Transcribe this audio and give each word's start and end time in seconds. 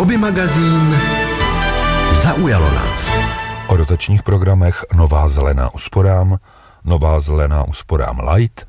Hobby 0.00 0.16
magazín 0.16 0.96
Zaujalo 2.12 2.72
nás. 2.74 3.16
O 3.66 3.76
dotačních 3.76 4.22
programech 4.22 4.84
Nová 4.94 5.28
zelená 5.28 5.74
úsporám, 5.74 6.38
Nová 6.84 7.20
zelená 7.20 7.64
úsporám 7.64 8.28
Light 8.28 8.66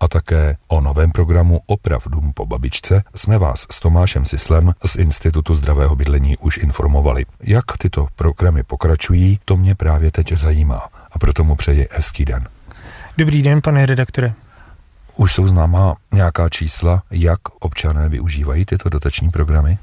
a 0.00 0.08
také 0.08 0.56
o 0.68 0.80
novém 0.80 1.10
programu 1.10 1.60
Oprav 1.66 2.08
dům 2.08 2.32
po 2.32 2.46
babičce 2.46 3.02
jsme 3.14 3.38
vás 3.38 3.66
s 3.70 3.80
Tomášem 3.80 4.24
Sislem 4.24 4.72
z 4.86 4.96
Institutu 4.96 5.54
zdravého 5.54 5.96
bydlení 5.96 6.36
už 6.36 6.58
informovali. 6.58 7.26
Jak 7.42 7.64
tyto 7.78 8.06
programy 8.16 8.62
pokračují, 8.62 9.40
to 9.44 9.56
mě 9.56 9.74
právě 9.74 10.10
teď 10.10 10.32
zajímá 10.32 10.88
a 11.12 11.18
proto 11.18 11.44
mu 11.44 11.56
přeji 11.56 11.88
hezký 11.90 12.24
den. 12.24 12.48
Dobrý 13.18 13.42
den, 13.42 13.60
pane 13.62 13.86
redaktore. 13.86 14.32
Už 15.16 15.34
jsou 15.34 15.48
známá 15.48 15.94
nějaká 16.12 16.48
čísla, 16.48 17.02
jak 17.10 17.40
občané 17.60 18.08
využívají 18.08 18.64
tyto 18.64 18.88
dotační 18.88 19.30
programy? 19.30 19.78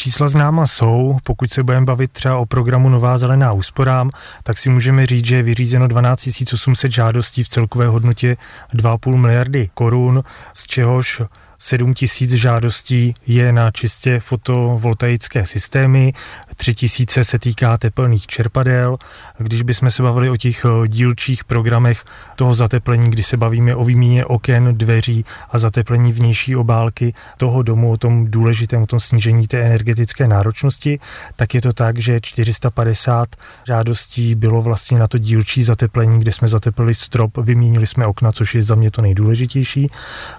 Čísla 0.00 0.28
známa 0.28 0.66
jsou, 0.66 1.16
pokud 1.22 1.52
se 1.52 1.62
budeme 1.62 1.86
bavit 1.86 2.12
třeba 2.12 2.38
o 2.38 2.46
programu 2.46 2.88
Nová 2.88 3.18
zelená 3.18 3.52
úsporám, 3.52 4.10
tak 4.42 4.58
si 4.58 4.70
můžeme 4.70 5.06
říct, 5.06 5.24
že 5.24 5.36
je 5.36 5.42
vyřízeno 5.42 5.88
12 5.88 6.28
800 6.52 6.90
žádostí 6.90 7.44
v 7.44 7.48
celkové 7.48 7.86
hodnotě 7.86 8.36
2,5 8.74 9.16
miliardy 9.16 9.70
korun, 9.74 10.22
z 10.54 10.66
čehož 10.66 11.22
7 11.62 11.94
tisíc 11.94 12.32
žádostí 12.32 13.14
je 13.26 13.52
na 13.52 13.70
čistě 13.70 14.20
fotovoltaické 14.20 15.46
systémy, 15.46 16.12
3 16.56 16.74
tisíce 16.74 17.24
se 17.24 17.38
týká 17.38 17.78
teplných 17.78 18.26
čerpadel. 18.26 18.96
Když 19.38 19.62
bychom 19.62 19.90
se 19.90 20.02
bavili 20.02 20.30
o 20.30 20.36
těch 20.36 20.64
eh, 20.64 20.88
dílčích 20.88 21.44
programech 21.44 22.04
toho 22.36 22.54
zateplení, 22.54 23.10
kdy 23.10 23.22
se 23.22 23.36
bavíme 23.36 23.74
o 23.74 23.84
výměně 23.84 24.24
oken, 24.24 24.78
dveří 24.78 25.24
a 25.50 25.58
zateplení 25.58 26.12
vnější 26.12 26.56
obálky 26.56 27.14
toho 27.36 27.62
domu, 27.62 27.90
o 27.90 27.96
tom 27.96 28.30
důležitém, 28.30 28.82
o 28.82 28.86
tom 28.86 29.00
snížení 29.00 29.46
té 29.46 29.62
energetické 29.62 30.28
náročnosti, 30.28 31.00
tak 31.36 31.54
je 31.54 31.60
to 31.60 31.72
tak, 31.72 31.98
že 31.98 32.20
450 32.20 33.28
žádostí 33.66 34.34
bylo 34.34 34.62
vlastně 34.62 34.98
na 34.98 35.06
to 35.06 35.18
dílčí 35.18 35.62
zateplení, 35.62 36.18
kde 36.20 36.32
jsme 36.32 36.48
zateplili 36.48 36.94
strop, 36.94 37.36
vyměnili 37.36 37.86
jsme 37.86 38.06
okna, 38.06 38.32
což 38.32 38.54
je 38.54 38.62
za 38.62 38.74
mě 38.74 38.90
to 38.90 39.02
nejdůležitější. 39.02 39.90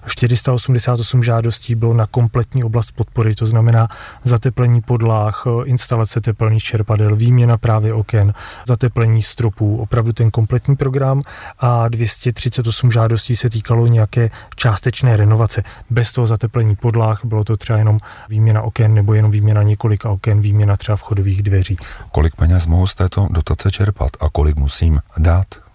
488 0.08 1.11
žádostí 1.20 1.76
bylo 1.76 1.94
na 1.94 2.08
kompletní 2.08 2.64
oblast 2.64 2.92
podpory, 2.92 3.36
to 3.36 3.48
znamená 3.48 3.88
zateplení 4.24 4.82
podlah, 4.82 5.44
eh, 5.48 5.66
instalace 5.66 6.22
teplných 6.22 6.64
čerpadel, 6.64 7.16
výměna 7.16 7.58
právě 7.58 7.94
oken, 7.94 8.34
zateplení 8.68 9.22
stropů, 9.22 9.78
opravdu 9.78 10.14
ten 10.14 10.32
kompletní 10.32 10.76
program 10.76 11.22
a 11.60 11.88
238 11.88 12.92
žádostí 12.92 13.36
se 13.36 13.50
týkalo 13.50 13.88
nějaké 13.88 14.30
částečné 14.56 15.18
renovace. 15.18 15.64
Bez 15.90 16.12
toho 16.12 16.28
zateplení 16.28 16.76
podlah 16.76 17.20
bylo 17.24 17.44
to 17.44 17.58
třeba 17.58 17.80
jenom 17.80 18.00
výměna 18.30 18.62
oken 18.62 18.94
nebo 18.94 19.14
jenom 19.14 19.32
výměna 19.32 19.64
několika 19.64 20.10
oken, 20.10 20.42
výměna 20.42 20.78
třeba 20.78 20.96
vchodových 20.96 21.44
dveří. 21.44 21.78
Kolik 22.12 22.36
peněz 22.36 22.68
mohou 22.68 22.88
z 22.88 22.96
této 22.96 23.28
dotace 23.32 23.72
čerpat 23.72 24.12
a 24.22 24.30
kolik 24.30 24.56
musím 24.56 25.00
dát? 25.18 25.71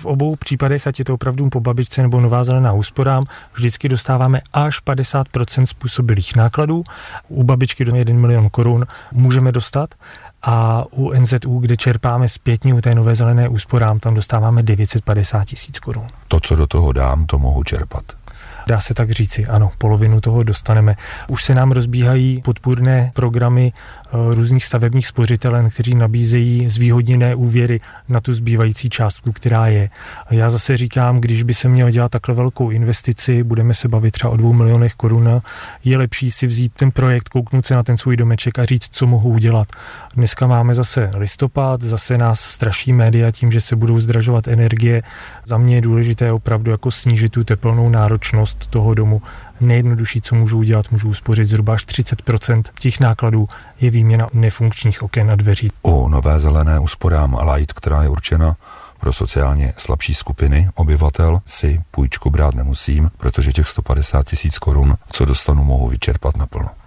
V 0.00 0.06
obou 0.06 0.36
případech, 0.36 0.86
ať 0.86 0.98
je 0.98 1.04
to 1.04 1.14
opravdu 1.14 1.48
po 1.50 1.60
babičce 1.60 2.02
nebo 2.02 2.20
nová 2.20 2.44
zelená 2.44 2.72
úsporám, 2.72 3.24
vždycky 3.54 3.88
dostáváme 3.88 4.40
až 4.52 4.82
50% 4.82 5.64
způsobilých 5.64 6.36
nákladů. 6.36 6.84
U 7.28 7.42
babičky 7.42 7.84
do 7.84 7.96
1 7.96 8.14
milion 8.14 8.50
korun 8.50 8.86
můžeme 9.12 9.52
dostat 9.52 9.94
a 10.42 10.84
u 10.90 11.12
NZU, 11.12 11.58
kde 11.58 11.76
čerpáme 11.76 12.28
zpětně 12.28 12.74
u 12.74 12.80
té 12.80 12.94
nové 12.94 13.14
zelené 13.14 13.48
úsporám, 13.48 14.00
tam 14.00 14.14
dostáváme 14.14 14.62
950 14.62 15.44
tisíc 15.44 15.78
korun. 15.78 16.06
To, 16.28 16.40
co 16.40 16.56
do 16.56 16.66
toho 16.66 16.92
dám, 16.92 17.26
to 17.26 17.38
mohu 17.38 17.64
čerpat. 17.64 18.04
Dá 18.66 18.80
se 18.80 18.94
tak 18.94 19.10
říci, 19.10 19.46
ano, 19.46 19.72
polovinu 19.78 20.20
toho 20.20 20.42
dostaneme. 20.42 20.96
Už 21.28 21.44
se 21.44 21.54
nám 21.54 21.72
rozbíhají 21.72 22.42
podpůrné 22.42 23.12
programy 23.14 23.72
různých 24.12 24.64
stavebních 24.64 25.06
spořitelen, 25.06 25.70
kteří 25.70 25.94
nabízejí 25.94 26.70
zvýhodněné 26.70 27.34
úvěry 27.34 27.80
na 28.08 28.20
tu 28.20 28.34
zbývající 28.34 28.90
částku, 28.90 29.32
která 29.32 29.66
je. 29.66 29.90
Já 30.30 30.50
zase 30.50 30.76
říkám, 30.76 31.20
když 31.20 31.42
by 31.42 31.54
se 31.54 31.68
měl 31.68 31.90
dělat 31.90 32.10
takhle 32.12 32.34
velkou 32.34 32.70
investici, 32.70 33.42
budeme 33.42 33.74
se 33.74 33.88
bavit 33.88 34.10
třeba 34.10 34.30
o 34.30 34.36
dvou 34.36 34.52
milionech 34.52 34.94
korun, 34.94 35.42
je 35.84 35.98
lepší 35.98 36.30
si 36.30 36.46
vzít 36.46 36.72
ten 36.76 36.90
projekt, 36.90 37.28
kouknout 37.28 37.66
se 37.66 37.74
na 37.74 37.82
ten 37.82 37.96
svůj 37.96 38.16
domeček 38.16 38.58
a 38.58 38.64
říct, 38.64 38.88
co 38.90 39.06
mohu 39.06 39.30
udělat. 39.30 39.68
Dneska 40.14 40.46
máme 40.46 40.74
zase 40.74 41.10
listopad, 41.16 41.82
zase 41.82 42.18
nás 42.18 42.40
straší 42.40 42.92
média 42.92 43.30
tím, 43.30 43.52
že 43.52 43.60
se 43.60 43.76
budou 43.76 44.00
zdražovat 44.00 44.48
energie. 44.48 45.02
Za 45.44 45.58
mě 45.58 45.74
je 45.74 45.80
důležité 45.80 46.32
opravdu 46.32 46.70
jako 46.70 46.90
snížit 46.90 47.32
tu 47.32 47.44
teplnou 47.44 47.88
náročnost 47.88 48.66
toho 48.66 48.94
domu 48.94 49.22
nejjednodušší, 49.60 50.20
co 50.20 50.34
můžu 50.34 50.58
udělat, 50.58 50.90
můžu 50.90 51.08
uspořit 51.08 51.44
zhruba 51.44 51.74
až 51.74 51.86
30% 51.86 52.62
těch 52.80 53.00
nákladů 53.00 53.48
je 53.80 53.90
výměna 53.90 54.26
nefunkčních 54.32 55.02
oken 55.02 55.30
a 55.30 55.36
dveří. 55.36 55.70
U 55.82 56.08
nové 56.08 56.38
zelené 56.38 56.78
úsporám 56.78 57.50
Light, 57.52 57.72
která 57.72 58.02
je 58.02 58.08
určena 58.08 58.56
pro 59.00 59.12
sociálně 59.12 59.72
slabší 59.76 60.14
skupiny 60.14 60.68
obyvatel 60.74 61.40
si 61.46 61.80
půjčku 61.90 62.30
brát 62.30 62.54
nemusím, 62.54 63.10
protože 63.16 63.52
těch 63.52 63.68
150 63.68 64.26
tisíc 64.26 64.58
korun, 64.58 64.94
co 65.12 65.24
dostanu, 65.24 65.64
mohu 65.64 65.88
vyčerpat 65.88 66.36
naplno. 66.36 66.79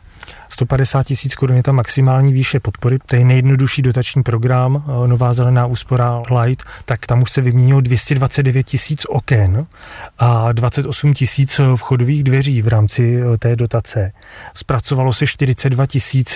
150 0.54 1.04
tisíc 1.04 1.36
korun 1.36 1.58
je 1.58 1.64
ta 1.64 1.72
maximální 1.72 2.34
výše 2.34 2.60
podpory. 2.60 3.00
To 3.06 3.16
je 3.16 3.26
nejjednodušší 3.26 3.82
dotační 3.82 4.24
program, 4.24 4.84
eh, 4.88 5.08
Nová 5.08 5.34
zelená 5.34 5.66
úspora 5.66 6.22
Light, 6.42 6.64
tak 6.86 7.06
tam 7.06 7.22
už 7.22 7.32
se 7.32 7.42
vyměnilo 7.42 7.82
229 7.82 8.64
tisíc 8.64 9.06
oken 9.10 9.66
a 10.20 10.52
28 10.52 11.14
tisíc 11.14 11.62
vchodových 11.76 12.24
dveří 12.24 12.62
v 12.62 12.68
rámci 12.68 13.22
eh, 13.22 13.38
té 13.38 13.56
dotace. 13.56 14.12
Zpracovalo 14.54 15.14
se 15.14 15.28
42 15.28 15.86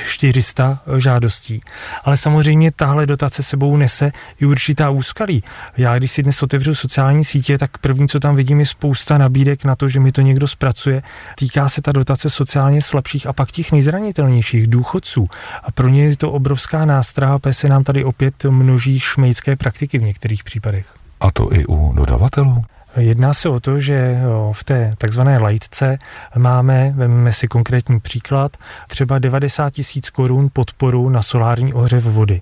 400 0.07 0.79
žádostí. 0.97 1.61
Ale 2.03 2.17
samozřejmě 2.17 2.71
tahle 2.71 3.05
dotace 3.05 3.43
sebou 3.43 3.77
nese 3.77 4.11
i 4.39 4.45
určitá 4.45 4.89
úskalí. 4.89 5.43
Já 5.77 5.97
když 5.97 6.11
si 6.11 6.23
dnes 6.23 6.43
otevřu 6.43 6.75
sociální 6.75 7.25
sítě, 7.25 7.57
tak 7.57 7.77
první, 7.77 8.07
co 8.07 8.19
tam 8.19 8.35
vidím, 8.35 8.59
je 8.59 8.65
spousta 8.65 9.17
nabídek 9.17 9.63
na 9.63 9.75
to, 9.75 9.89
že 9.89 9.99
mi 9.99 10.11
to 10.11 10.21
někdo 10.21 10.47
zpracuje. 10.47 11.03
Týká 11.35 11.69
se 11.69 11.81
ta 11.81 11.91
dotace 11.91 12.29
sociálně 12.29 12.81
slabších 12.81 13.27
a 13.27 13.33
pak 13.33 13.51
těch 13.51 13.71
nejzranějších 13.71 14.06
nejzranitelnějších 14.07 14.67
důchodců. 14.67 15.27
A 15.63 15.71
pro 15.71 15.87
ně 15.87 16.03
je 16.03 16.17
to 16.17 16.31
obrovská 16.31 16.85
nástraha, 16.85 17.39
protože 17.39 17.53
se 17.53 17.67
nám 17.67 17.83
tady 17.83 18.03
opět 18.03 18.43
množí 18.43 18.99
šmejcké 18.99 19.55
praktiky 19.55 19.97
v 19.97 20.03
některých 20.03 20.43
případech. 20.43 20.85
A 21.19 21.31
to 21.31 21.53
i 21.53 21.65
u 21.65 21.93
dodavatelů? 21.93 22.63
Jedná 22.97 23.33
se 23.33 23.49
o 23.49 23.59
to, 23.59 23.79
že 23.79 24.17
v 24.51 24.63
té 24.63 24.93
takzvané 24.97 25.37
lajtce 25.37 25.97
máme, 26.37 26.93
vezmeme 26.95 27.33
si 27.33 27.47
konkrétní 27.47 27.99
příklad, 27.99 28.57
třeba 28.87 29.19
90 29.19 29.69
tisíc 29.69 30.09
korun 30.09 30.49
podporu 30.53 31.09
na 31.09 31.21
solární 31.21 31.73
ohřev 31.73 32.03
vody. 32.03 32.41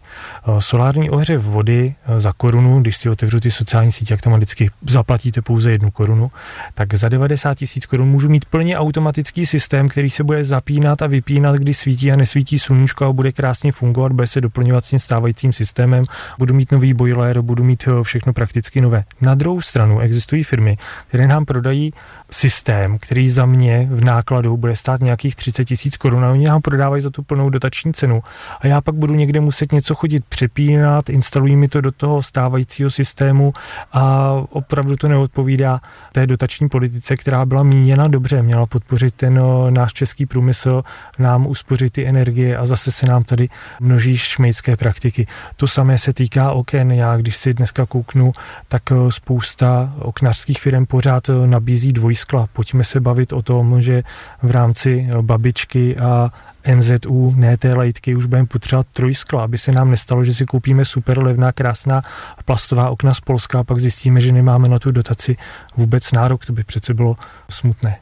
Solární 0.59 1.09
ohřev 1.09 1.41
vody 1.41 1.95
e, 2.07 2.19
za 2.19 2.33
korunu, 2.37 2.79
když 2.79 2.97
si 2.97 3.09
otevřu 3.09 3.39
ty 3.39 3.51
sociální 3.51 3.91
sítě, 3.91 4.13
jak 4.13 4.21
tam 4.21 4.33
vždycky 4.33 4.69
zaplatíte 4.87 5.41
pouze 5.41 5.71
jednu 5.71 5.91
korunu, 5.91 6.31
tak 6.73 6.93
za 6.93 7.09
90 7.09 7.53
tisíc 7.53 7.85
korun 7.85 8.07
můžu 8.07 8.29
mít 8.29 8.45
plně 8.45 8.77
automatický 8.77 9.45
systém, 9.45 9.87
který 9.87 10.09
se 10.09 10.23
bude 10.23 10.43
zapínat 10.43 11.01
a 11.01 11.07
vypínat, 11.07 11.55
kdy 11.55 11.73
svítí 11.73 12.11
a 12.11 12.15
nesvítí 12.15 12.59
sluníčko 12.59 13.05
a 13.05 13.13
bude 13.13 13.31
krásně 13.31 13.71
fungovat, 13.71 14.11
bude 14.11 14.27
se 14.27 14.41
doplňovat 14.41 14.85
s 14.85 14.89
tím 14.89 14.99
stávajícím 14.99 15.53
systémem, 15.53 16.05
budu 16.39 16.53
mít 16.53 16.71
nový 16.71 16.93
boiler, 16.93 17.41
budu 17.41 17.63
mít 17.63 17.87
e, 17.87 18.03
všechno 18.03 18.33
prakticky 18.33 18.81
nové. 18.81 19.03
Na 19.21 19.35
druhou 19.35 19.61
stranu 19.61 19.99
existují 19.99 20.44
firmy, 20.45 20.77
které 21.07 21.27
nám 21.27 21.45
prodají 21.45 21.93
systém, 22.31 22.97
který 22.97 23.29
za 23.29 23.45
mě 23.45 23.87
v 23.91 24.03
nákladu 24.03 24.57
bude 24.57 24.75
stát 24.75 25.01
nějakých 25.01 25.35
30 25.35 25.65
tisíc 25.65 25.97
korun 25.97 26.25
a 26.25 26.31
oni 26.31 26.47
nám 26.47 26.61
prodávají 26.61 27.01
za 27.01 27.09
tu 27.09 27.23
plnou 27.23 27.49
dotační 27.49 27.93
cenu 27.93 28.23
a 28.59 28.67
já 28.67 28.81
pak 28.81 28.95
budu 28.95 29.15
někde 29.15 29.39
muset 29.39 29.71
něco 29.71 29.95
chodit 29.95 30.25
přepínat, 30.29 31.09
instalují 31.09 31.55
mi 31.55 31.67
to 31.67 31.81
do 31.81 31.91
toho 31.91 32.23
stávajícího 32.23 32.91
systému 32.91 33.53
a 33.93 34.31
opravdu 34.49 34.95
to 34.95 35.07
neodpovídá 35.07 35.81
té 36.11 36.27
dotační 36.27 36.69
politice, 36.69 37.17
která 37.17 37.45
byla 37.45 37.63
míněna 37.63 38.07
dobře, 38.07 38.41
měla 38.41 38.65
podpořit 38.65 39.15
ten 39.15 39.39
eh, 39.39 39.71
náš 39.71 39.93
český 39.93 40.25
průmysl, 40.25 40.83
nám 41.19 41.47
uspořit 41.47 41.93
ty 41.93 42.07
energie 42.07 42.57
a 42.57 42.65
zase 42.65 42.91
se 42.91 43.05
nám 43.05 43.23
tady 43.23 43.49
množí 43.79 44.17
šmejcké 44.17 44.77
praktiky. 44.77 45.27
To 45.55 45.67
samé 45.67 45.97
se 45.97 46.13
týká 46.13 46.51
oken. 46.51 46.91
Já 46.91 47.17
když 47.17 47.37
si 47.37 47.53
dneska 47.53 47.85
kouknu, 47.85 48.33
tak 48.67 48.83
eh, 48.91 49.11
spousta 49.11 49.93
oknařských 50.25 50.59
firm 50.59 50.85
pořád 50.85 51.29
eh, 51.29 51.47
nabízí 51.47 51.93
dvoj 51.93 52.15
skla. 52.15 52.47
Pojďme 52.53 52.83
se 52.83 52.99
bavit 52.99 53.33
o 53.33 53.41
tom, 53.41 53.81
že 53.81 54.03
v 54.41 54.51
rámci 54.51 55.07
eh, 55.09 55.21
babičky 55.21 55.97
a 55.97 56.31
NZU, 56.75 57.33
ne 57.35 57.57
té 57.57 57.73
lajtky, 57.73 58.15
už 58.15 58.25
budeme 58.25 58.47
potřebovat 58.47 58.87
trojskla, 58.93 59.43
aby 59.43 59.57
se 59.57 59.71
nám 59.71 59.91
nestalo, 59.91 60.23
že 60.23 60.33
si 60.33 60.45
koupíme 60.45 60.85
super 60.85 61.19
levná, 61.19 61.51
krásná 61.51 62.01
plastová 62.45 62.89
okna 62.89 63.13
z 63.13 63.19
Polska 63.19 63.59
a 63.59 63.63
pak 63.63 63.79
zjistíme, 63.79 64.21
že 64.21 64.31
nemáme 64.31 64.69
na 64.69 64.79
tu 64.79 64.91
dotaci 64.91 65.37
vůbec 65.77 66.11
nárok. 66.11 66.45
To 66.45 66.53
by 66.53 66.63
přece 66.63 66.93
bylo 66.93 67.15
smutné. 67.49 67.97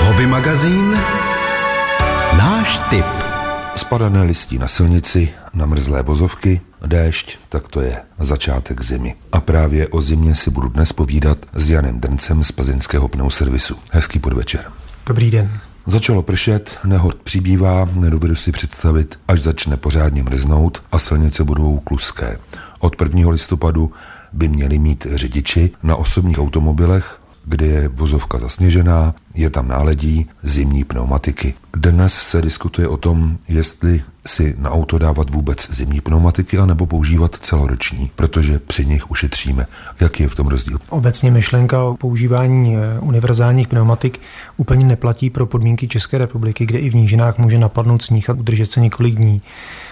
Hobby 0.00 0.26
magazín 0.26 0.96
Náš 2.38 2.80
tip 2.90 3.06
Spadané 3.76 4.22
listí 4.22 4.58
na 4.58 4.68
silnici, 4.68 5.28
namrzlé 5.54 6.02
bozovky, 6.02 6.60
déšť, 6.86 7.38
tak 7.48 7.68
to 7.68 7.80
je 7.80 7.96
začátek 8.18 8.82
zimy. 8.82 9.14
A 9.32 9.40
právě 9.40 9.88
o 9.88 10.00
zimě 10.00 10.34
si 10.34 10.50
budu 10.50 10.68
dnes 10.68 10.92
povídat 10.92 11.38
s 11.54 11.70
Janem 11.70 12.00
Drncem 12.00 12.44
z 12.44 12.52
plzeňského 12.52 13.08
pneuservisu. 13.08 13.76
Hezký 13.92 14.18
podvečer. 14.18 14.64
Dobrý 15.06 15.30
den. 15.30 15.60
Začalo 15.86 16.22
pršet, 16.22 16.78
nehod 16.84 17.14
přibývá, 17.14 17.88
nedovedu 17.94 18.34
si 18.34 18.52
představit, 18.52 19.18
až 19.28 19.40
začne 19.40 19.76
pořádně 19.76 20.22
mrznout 20.22 20.82
a 20.92 20.98
silnice 20.98 21.44
budou 21.44 21.78
kluské. 21.78 22.38
Od 22.78 23.02
1. 23.02 23.30
listopadu 23.30 23.92
by 24.32 24.48
měli 24.48 24.78
mít 24.78 25.06
řidiči 25.14 25.70
na 25.82 25.96
osobních 25.96 26.38
automobilech 26.38 27.18
kde 27.48 27.66
je 27.66 27.88
vozovka 27.88 28.38
zasněžená, 28.38 29.14
je 29.34 29.50
tam 29.50 29.68
náledí, 29.68 30.26
zimní 30.42 30.84
pneumatiky. 30.84 31.54
Dnes 31.76 32.14
se 32.14 32.42
diskutuje 32.42 32.88
o 32.88 32.96
tom, 32.96 33.38
jestli 33.48 34.02
si 34.26 34.54
na 34.58 34.70
auto 34.70 34.98
dávat 34.98 35.30
vůbec 35.30 35.70
zimní 35.70 36.00
pneumatiky 36.00 36.58
anebo 36.58 36.86
používat 36.86 37.36
celoroční, 37.36 38.10
protože 38.16 38.58
při 38.58 38.86
nich 38.86 39.10
ušetříme. 39.10 39.66
Jaký 40.00 40.22
je 40.22 40.28
v 40.28 40.34
tom 40.34 40.46
rozdíl? 40.46 40.78
Obecně 40.88 41.30
myšlenka 41.30 41.84
o 41.84 41.96
používání 41.96 42.76
eh, 42.76 43.00
univerzálních 43.00 43.68
pneumatik 43.68 44.20
úplně 44.56 44.86
neplatí 44.86 45.30
pro 45.30 45.46
podmínky 45.46 45.88
České 45.88 46.18
republiky, 46.18 46.66
kde 46.66 46.78
i 46.78 46.90
v 46.90 46.94
nížinách 46.94 47.38
může 47.38 47.58
napadnout 47.58 48.02
sníh 48.02 48.30
a 48.30 48.32
udržet 48.32 48.70
se 48.70 48.80
několik 48.80 49.14
dní. 49.14 49.42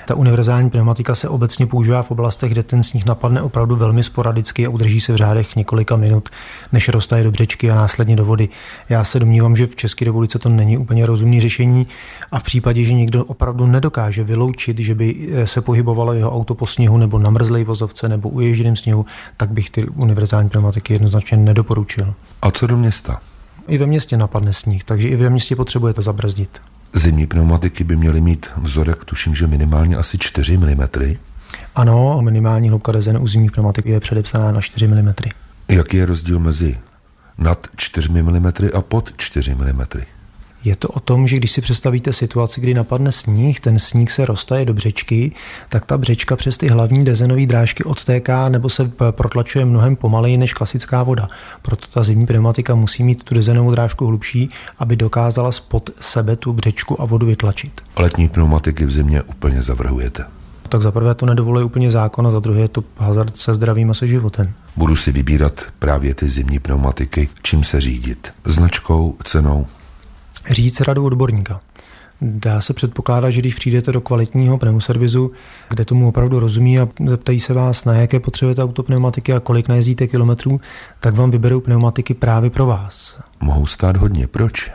Ta 0.06 0.14
univerzální 0.14 0.70
pneumatika 0.70 1.14
se 1.14 1.28
obecně 1.28 1.66
používá 1.66 2.02
v 2.02 2.10
oblastech, 2.10 2.52
kde 2.52 2.62
ten 2.62 2.82
sníh 2.82 3.06
napadne 3.06 3.42
opravdu 3.42 3.76
velmi 3.76 4.02
sporadicky 4.02 4.66
a 4.66 4.70
udrží 4.70 5.00
se 5.00 5.12
v 5.12 5.16
řádech 5.16 5.56
několika 5.56 5.96
minut, 5.96 6.28
než 6.72 6.88
roztaje 6.88 7.24
do 7.24 7.30
břečky 7.30 7.70
a 7.70 7.74
následně 7.74 8.16
do 8.16 8.24
vody. 8.24 8.48
Já 8.88 9.04
se 9.04 9.20
domnívám, 9.20 9.35
že 9.56 9.66
v 9.66 9.76
České 9.76 10.04
republice 10.04 10.38
to 10.38 10.48
není 10.48 10.78
úplně 10.78 11.06
rozumné 11.06 11.40
řešení 11.40 11.86
a 12.32 12.38
v 12.38 12.42
případě, 12.42 12.84
že 12.84 12.92
někdo 12.92 13.24
opravdu 13.24 13.66
nedokáže 13.66 14.24
vyloučit, 14.24 14.78
že 14.78 14.94
by 14.94 15.28
eh, 15.32 15.46
se 15.46 15.60
pohybovalo 15.60 16.12
jeho 16.12 16.32
auto 16.32 16.54
po 16.54 16.66
sněhu 16.66 16.98
nebo 16.98 17.18
na 17.18 17.30
mrzlej 17.30 17.64
vozovce 17.64 18.08
nebo 18.08 18.28
uježděném 18.28 18.76
sněhu, 18.76 19.06
tak 19.36 19.50
bych 19.50 19.70
ty 19.70 19.86
univerzální 19.88 20.48
pneumatiky 20.48 20.92
jednoznačně 20.92 21.36
nedoporučil. 21.36 22.14
A 22.42 22.50
co 22.50 22.66
do 22.66 22.76
města? 22.76 23.20
I 23.68 23.78
ve 23.78 23.86
městě 23.86 24.16
napadne 24.16 24.52
sníh, 24.52 24.84
takže 24.84 25.08
i 25.08 25.16
ve 25.16 25.30
městě 25.30 25.56
potřebujete 25.56 26.02
zabrzdit. 26.02 26.60
Zimní 26.92 27.26
pneumatiky 27.26 27.84
by 27.84 27.96
měly 27.96 28.20
mít 28.20 28.46
vzorek, 28.56 29.04
tuším, 29.04 29.34
že 29.34 29.46
minimálně 29.46 29.96
asi 29.96 30.18
4 30.18 30.56
mm. 30.56 30.86
Ano, 31.74 32.18
minimální 32.22 32.68
hloubka 32.68 32.92
rezene 32.92 33.18
u 33.18 33.26
zimních 33.26 33.52
pneumatik 33.52 33.86
je 33.86 34.00
předepsaná 34.00 34.52
na 34.52 34.60
4 34.60 34.88
mm. 34.88 35.12
Jaký 35.68 35.96
je 35.96 36.06
rozdíl 36.06 36.38
mezi 36.38 36.78
nad 37.38 37.66
4 37.76 38.08
mm 38.08 38.46
a 38.74 38.82
pod 38.82 39.12
4 39.16 39.54
mm? 39.54 39.82
Je 40.64 40.76
to 40.76 40.88
o 40.88 41.00
tom, 41.00 41.26
že 41.26 41.36
když 41.36 41.50
si 41.50 41.60
představíte 41.60 42.12
situaci, 42.12 42.60
kdy 42.60 42.74
napadne 42.74 43.12
sníh, 43.12 43.60
ten 43.60 43.78
sníh 43.78 44.10
se 44.10 44.24
roztaje 44.24 44.64
do 44.64 44.74
břečky, 44.74 45.32
tak 45.68 45.86
ta 45.86 45.98
břečka 45.98 46.36
přes 46.36 46.56
ty 46.56 46.68
hlavní 46.68 47.04
dezenové 47.04 47.46
drážky 47.46 47.84
odtéká 47.84 48.48
nebo 48.48 48.68
se 48.70 48.90
protlačuje 49.10 49.64
mnohem 49.64 49.96
pomaleji 49.96 50.36
než 50.36 50.54
klasická 50.54 51.02
voda. 51.02 51.28
Proto 51.62 51.86
ta 51.86 52.04
zimní 52.04 52.26
pneumatika 52.26 52.74
musí 52.74 53.04
mít 53.04 53.22
tu 53.22 53.34
dezenovou 53.34 53.70
drážku 53.70 54.06
hlubší, 54.06 54.48
aby 54.78 54.96
dokázala 54.96 55.52
spod 55.52 55.90
sebe 56.00 56.36
tu 56.36 56.52
břečku 56.52 57.00
a 57.00 57.04
vodu 57.04 57.26
vytlačit. 57.26 57.80
Letní 57.96 58.28
pneumatiky 58.28 58.86
v 58.86 58.90
zimě 58.90 59.22
úplně 59.22 59.62
zavrhujete. 59.62 60.24
Tak 60.68 60.82
za 60.82 60.90
prvé 60.90 61.14
to 61.14 61.26
nedovoluje 61.26 61.64
úplně 61.64 61.90
zákon 61.90 62.26
a 62.26 62.30
za 62.30 62.40
druhé 62.40 62.60
je 62.60 62.68
to 62.68 62.84
hazard 62.96 63.36
se 63.36 63.54
zdravím 63.54 63.90
a 63.90 63.94
se 63.94 64.08
životem. 64.08 64.52
Budu 64.76 64.96
si 64.96 65.12
vybírat 65.12 65.62
právě 65.78 66.14
ty 66.14 66.28
zimní 66.28 66.58
pneumatiky, 66.58 67.28
čím 67.42 67.64
se 67.64 67.80
řídit. 67.80 68.32
Značkou, 68.44 69.16
cenou, 69.24 69.66
říct 70.50 70.80
radu 70.80 71.04
odborníka. 71.04 71.60
Dá 72.20 72.60
se 72.60 72.74
předpokládat, 72.74 73.30
že 73.30 73.40
když 73.40 73.54
přijdete 73.54 73.92
do 73.92 74.00
kvalitního 74.00 74.58
pneumoservizu, 74.58 75.30
kde 75.68 75.84
tomu 75.84 76.08
opravdu 76.08 76.40
rozumí 76.40 76.78
a 76.78 76.88
zeptají 77.06 77.40
se 77.40 77.52
vás, 77.52 77.84
na 77.84 77.94
jaké 77.94 78.20
potřebujete 78.20 78.62
autopneumatiky 78.62 79.32
a 79.32 79.40
kolik 79.40 79.68
najezdíte 79.68 80.06
kilometrů, 80.06 80.60
tak 81.00 81.14
vám 81.14 81.30
vyberou 81.30 81.60
pneumatiky 81.60 82.14
právě 82.14 82.50
pro 82.50 82.66
vás. 82.66 83.18
Mohou 83.40 83.66
stát 83.66 83.96
hodně. 83.96 84.26
Proč? 84.26 84.70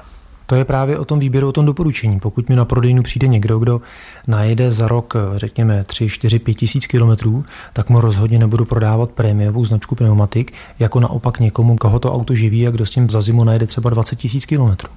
To 0.51 0.55
je 0.55 0.65
právě 0.65 0.99
o 0.99 1.05
tom 1.05 1.19
výběru, 1.19 1.47
o 1.47 1.51
tom 1.51 1.65
doporučení. 1.65 2.19
Pokud 2.19 2.49
mi 2.49 2.55
na 2.55 2.65
prodejnu 2.65 3.03
přijde 3.03 3.27
někdo, 3.27 3.59
kdo 3.59 3.81
najede 4.27 4.71
za 4.71 4.87
rok, 4.87 5.13
řekněme, 5.35 5.83
3, 5.83 6.09
4, 6.09 6.39
5 6.39 6.53
tisíc 6.53 6.87
kilometrů, 6.87 7.45
tak 7.73 7.89
mu 7.89 8.01
rozhodně 8.01 8.39
nebudu 8.39 8.65
prodávat 8.65 9.11
prémiovou 9.11 9.65
značku 9.65 9.95
pneumatik, 9.95 10.53
jako 10.79 10.99
naopak 10.99 11.39
někomu, 11.39 11.75
koho 11.75 11.99
to 11.99 12.13
auto 12.13 12.35
živí 12.35 12.67
a 12.67 12.71
kdo 12.71 12.85
s 12.85 12.89
tím 12.89 13.09
za 13.09 13.21
zimu 13.21 13.43
najede 13.43 13.67
třeba 13.67 13.89
20 13.89 14.15
tisíc 14.15 14.45
kilometrů. 14.45 14.89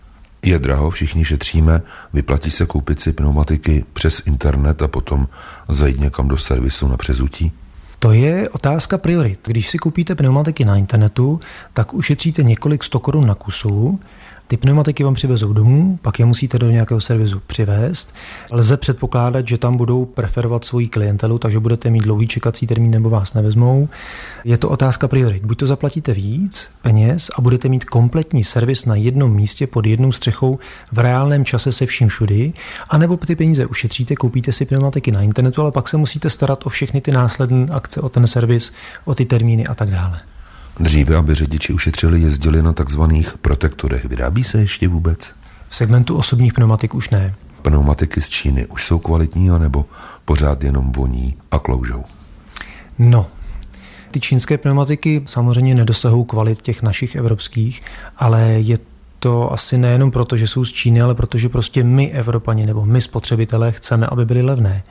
Je 0.42 0.58
draho, 0.58 0.90
všichni 0.90 1.24
šetříme, 1.24 1.82
vyplatí 2.12 2.50
se 2.50 2.66
koupit 2.66 3.00
si 3.00 3.12
pneumatiky 3.12 3.84
přes 3.92 4.22
internet 4.26 4.82
a 4.82 4.88
potom 4.88 5.28
zajít 5.68 6.00
někam 6.00 6.28
do 6.28 6.36
servisu 6.36 6.88
na 6.88 6.96
přezutí? 6.96 7.52
To 7.98 8.12
je 8.12 8.48
otázka 8.48 8.98
priorit. 8.98 9.40
Když 9.46 9.68
si 9.68 9.78
koupíte 9.78 10.14
pneumatiky 10.14 10.64
na 10.64 10.76
internetu, 10.76 11.40
tak 11.72 11.94
ušetříte 11.94 12.42
několik 12.42 12.84
sto 12.84 12.98
korun 12.98 13.26
na 13.26 13.34
kusu, 13.34 14.00
ty 14.46 14.56
pneumatiky 14.56 15.04
vám 15.04 15.14
přivezou 15.14 15.52
domů, 15.52 15.98
pak 16.02 16.18
je 16.18 16.24
musíte 16.24 16.58
do 16.58 16.70
nějakého 16.70 17.00
servisu 17.00 17.42
přivést. 17.46 18.14
Lze 18.52 18.76
předpokládat, 18.76 19.48
že 19.48 19.58
tam 19.58 19.76
budou 19.76 20.04
preferovat 20.04 20.64
svoji 20.64 20.88
klientelu, 20.88 21.38
takže 21.38 21.60
budete 21.60 21.90
mít 21.90 22.04
dlouhý 22.04 22.28
čekací 22.28 22.66
termín 22.66 22.90
nebo 22.90 23.10
vás 23.10 23.34
nevezmou. 23.34 23.88
Je 24.44 24.58
to 24.58 24.68
otázka 24.68 25.08
priorit. 25.08 25.44
Buď 25.44 25.58
to 25.58 25.66
zaplatíte 25.66 26.14
víc 26.14 26.68
peněz 26.82 27.30
a 27.36 27.40
budete 27.40 27.68
mít 27.68 27.84
kompletní 27.84 28.44
servis 28.44 28.84
na 28.84 28.96
jednom 28.96 29.34
místě 29.34 29.66
pod 29.66 29.86
jednou 29.86 30.12
střechou 30.12 30.58
v 30.92 30.98
reálném 30.98 31.44
čase 31.44 31.72
se 31.72 31.86
vším 31.86 32.08
všudy, 32.08 32.52
anebo 32.88 33.16
ty 33.16 33.36
peníze 33.36 33.66
ušetříte, 33.66 34.16
koupíte 34.16 34.52
si 34.52 34.64
pneumatiky 34.66 35.12
na 35.12 35.22
internetu, 35.22 35.62
ale 35.62 35.72
pak 35.72 35.88
se 35.88 35.96
musíte 35.96 36.30
starat 36.30 36.66
o 36.66 36.68
všechny 36.68 37.00
ty 37.00 37.12
následné 37.12 37.66
akce, 37.72 38.00
o 38.00 38.08
ten 38.08 38.26
servis, 38.26 38.72
o 39.04 39.14
ty 39.14 39.24
termíny 39.24 39.66
a 39.66 39.74
tak 39.74 39.90
dále. 39.90 40.33
Dříve, 40.80 41.16
aby 41.16 41.34
řidiči 41.34 41.72
ušetřili, 41.72 42.20
jezdili 42.20 42.62
na 42.62 42.72
takzvaných 42.72 43.38
protektorech. 43.38 44.04
Vyrábí 44.04 44.44
se 44.44 44.58
ještě 44.58 44.88
vůbec? 44.88 45.34
V 45.68 45.76
segmentu 45.76 46.16
osobních 46.16 46.52
pneumatik 46.52 46.94
už 46.94 47.10
ne. 47.10 47.34
Pneumatiky 47.62 48.20
z 48.20 48.28
Číny 48.28 48.66
už 48.66 48.86
jsou 48.86 48.98
kvalitní, 48.98 49.50
anebo 49.50 49.84
pořád 50.24 50.64
jenom 50.64 50.92
voní 50.92 51.36
a 51.50 51.58
kloužou? 51.58 52.04
No, 52.98 53.26
ty 54.10 54.20
čínské 54.20 54.58
pneumatiky 54.58 55.22
samozřejmě 55.26 55.74
nedosahují 55.74 56.24
kvalit 56.24 56.62
těch 56.62 56.82
našich 56.82 57.16
evropských, 57.16 57.82
ale 58.16 58.42
je 58.42 58.78
to 59.18 59.52
asi 59.52 59.78
nejenom 59.78 60.10
proto, 60.10 60.36
že 60.36 60.46
jsou 60.46 60.64
z 60.64 60.70
Číny, 60.70 61.00
ale 61.00 61.14
protože 61.14 61.48
prostě 61.48 61.84
my, 61.84 62.10
Evropani, 62.10 62.66
nebo 62.66 62.86
my, 62.86 63.00
spotřebitelé, 63.00 63.72
chceme, 63.72 64.06
aby 64.06 64.24
byly 64.24 64.42
levné. 64.42 64.82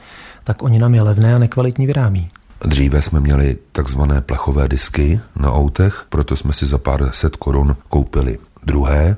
Tak 0.44 0.64
oni 0.64 0.80
nám 0.80 0.96
je 0.96 1.02
levné 1.02 1.36
a 1.36 1.40
nekvalitní 1.40 1.88
vyrábí. 1.88 2.30
Dříve 2.66 3.02
jsme 3.02 3.20
měli 3.20 3.58
takzvané 3.72 4.22
plechové 4.22 4.68
disky 4.68 5.20
na 5.36 5.54
autech, 5.54 6.06
proto 6.10 6.36
jsme 6.36 6.54
si 6.54 6.66
za 6.66 6.78
pár 6.78 7.10
set 7.12 7.36
korun 7.36 7.76
koupili 7.90 8.40
druhé 8.64 9.18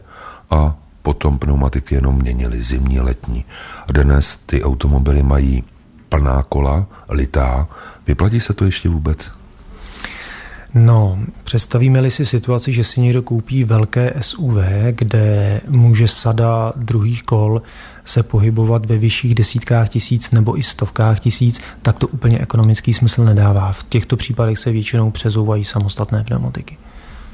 a 0.49 0.75
potom 1.01 1.39
pneumatiky 1.39 1.95
jenom 1.95 2.15
měnili 2.15 2.61
zimní, 2.61 2.99
letní. 2.99 3.45
Dnes 3.87 4.37
ty 4.45 4.63
automobily 4.63 5.23
mají 5.23 5.63
plná 6.09 6.43
kola, 6.43 6.87
litá. 7.09 7.67
Vyplatí 8.07 8.39
se 8.39 8.53
to 8.53 8.65
ještě 8.65 8.89
vůbec? 8.89 9.31
No, 10.77 11.19
představíme-li 11.43 12.11
si 12.11 12.25
situaci, 12.25 12.73
že 12.73 12.83
si 12.83 13.01
někdo 13.01 13.21
koupí 13.21 13.63
velké 13.63 14.13
SUV, 14.21 14.57
kde 14.91 15.61
může 15.67 16.07
sada 16.07 16.73
druhých 16.75 17.23
kol 17.23 17.61
se 18.05 18.23
pohybovat 18.23 18.85
ve 18.85 18.97
vyšších 18.97 19.35
desítkách 19.35 19.89
tisíc 19.89 20.31
nebo 20.31 20.59
i 20.59 20.63
stovkách 20.63 21.19
tisíc, 21.19 21.61
tak 21.81 21.99
to 21.99 22.07
úplně 22.07 22.39
ekonomický 22.39 22.93
smysl 22.93 23.23
nedává. 23.25 23.71
V 23.71 23.83
těchto 23.83 24.17
případech 24.17 24.59
se 24.59 24.71
většinou 24.71 25.11
přezouvají 25.11 25.65
samostatné 25.65 26.23
pneumatiky. 26.23 26.77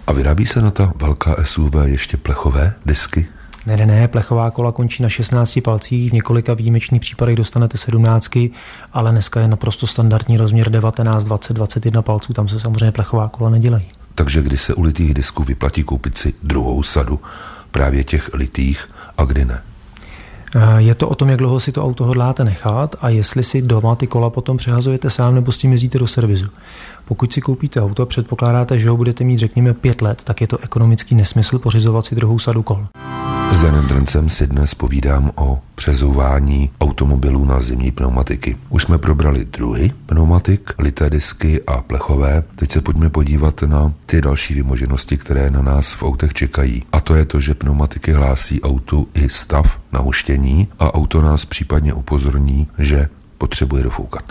A 0.07 0.13
vyrábí 0.13 0.45
se 0.45 0.62
na 0.62 0.71
ta 0.71 0.93
velká 0.95 1.36
SUV 1.43 1.75
ještě 1.86 2.17
plechové 2.17 2.74
disky? 2.86 3.27
Ne, 3.65 3.77
ne, 3.77 3.86
ne, 3.86 4.08
plechová 4.08 4.51
kola 4.51 4.72
končí 4.72 5.03
na 5.03 5.10
16 5.10 5.60
palcích, 5.63 6.10
v 6.10 6.13
několika 6.13 6.53
výjimečných 6.53 7.01
případech 7.01 7.36
dostanete 7.36 7.77
17, 7.77 8.30
ale 8.94 9.12
dneska 9.12 9.41
je 9.41 9.48
naprosto 9.48 9.88
standardní 9.88 10.38
rozměr 10.38 10.70
19, 10.70 11.24
20, 11.24 11.53
21 11.53 12.01
palců, 12.01 12.34
tam 12.34 12.48
se 12.48 12.60
samozřejmě 12.60 12.91
plechová 12.91 13.27
kola 13.27 13.50
nedělají. 13.50 13.86
Takže 14.15 14.41
kdy 14.41 14.58
se 14.58 14.74
u 14.74 14.82
litých 14.82 15.13
disků 15.13 15.44
vyplatí 15.44 15.84
koupit 15.84 16.18
si 16.18 16.34
druhou 16.44 16.84
sadu 16.84 17.20
právě 17.72 18.03
těch 18.03 18.34
litých 18.34 18.89
a 19.18 19.25
kdy 19.25 19.46
ne? 19.46 19.62
Je 20.77 20.96
to 20.96 21.10
o 21.10 21.15
tom, 21.15 21.30
jak 21.30 21.39
dlouho 21.39 21.60
si 21.60 21.72
to 21.72 21.84
auto 21.86 22.06
hodláte 22.06 22.44
nechat 22.44 22.96
a 23.01 23.10
jestli 23.10 23.44
si 23.44 23.62
doma 23.62 23.96
ty 23.96 24.08
kola 24.08 24.30
potom 24.30 24.58
přehazujete 24.58 25.10
sám 25.10 25.36
nebo 25.36 25.51
s 25.51 25.58
tím 25.58 25.72
jezdíte 25.72 26.00
do 26.00 26.08
servisu. 26.08 26.48
Pokud 27.06 27.34
si 27.34 27.41
koupíte 27.41 27.82
auto 27.82 28.03
a 28.03 28.06
předpokládáte, 28.06 28.80
že 28.80 28.89
ho 28.89 28.98
budete 28.98 29.24
mít 29.24 29.39
řekněme 29.39 29.74
pět 29.74 30.01
let, 30.01 30.24
tak 30.24 30.41
je 30.41 30.48
to 30.48 30.58
ekonomický 30.58 31.15
nesmysl 31.15 31.60
pořizovat 31.60 32.06
si 32.06 32.15
druhou 32.15 32.39
sadu 32.39 32.63
kol. 32.63 32.88
S 33.51 33.63
Janem 33.63 33.88
Drncem 33.88 34.29
si 34.29 34.48
dnes 34.48 34.74
povídám 34.74 35.31
o 35.36 35.60
přezouvání 35.75 36.70
automobilů 36.81 37.46
na 37.46 37.62
zimní 37.62 37.91
pneumatiky. 37.91 38.58
Už 38.70 38.84
jsme 38.84 38.98
probrali 38.98 39.46
druhy 39.46 39.91
pneumatik, 40.05 40.74
lité 40.79 41.10
disky 41.10 41.63
a 41.67 41.81
plechové. 41.81 42.43
Teď 42.55 42.72
se 42.72 42.81
pojďme 42.81 43.10
podívat 43.10 43.62
na 43.62 43.93
ty 44.05 44.22
další 44.22 44.53
vymoženosti, 44.53 45.17
které 45.17 45.51
na 45.51 45.62
nás 45.62 45.93
v 45.93 46.03
autech 46.03 46.34
čekají. 46.34 46.84
A 46.91 47.00
to 47.00 47.15
je 47.15 47.25
to, 47.25 47.39
že 47.39 47.53
pneumatiky 47.53 48.12
hlásí 48.12 48.62
autu 48.62 49.08
i 49.13 49.29
stav 49.29 49.79
nahuštění 49.91 50.67
a 50.79 50.93
auto 50.93 51.22
nás 51.22 51.46
případně 51.46 51.93
upozorní, 51.93 52.67
že 52.77 53.10
potřebuje 53.38 53.84
dofoukat. 53.84 54.24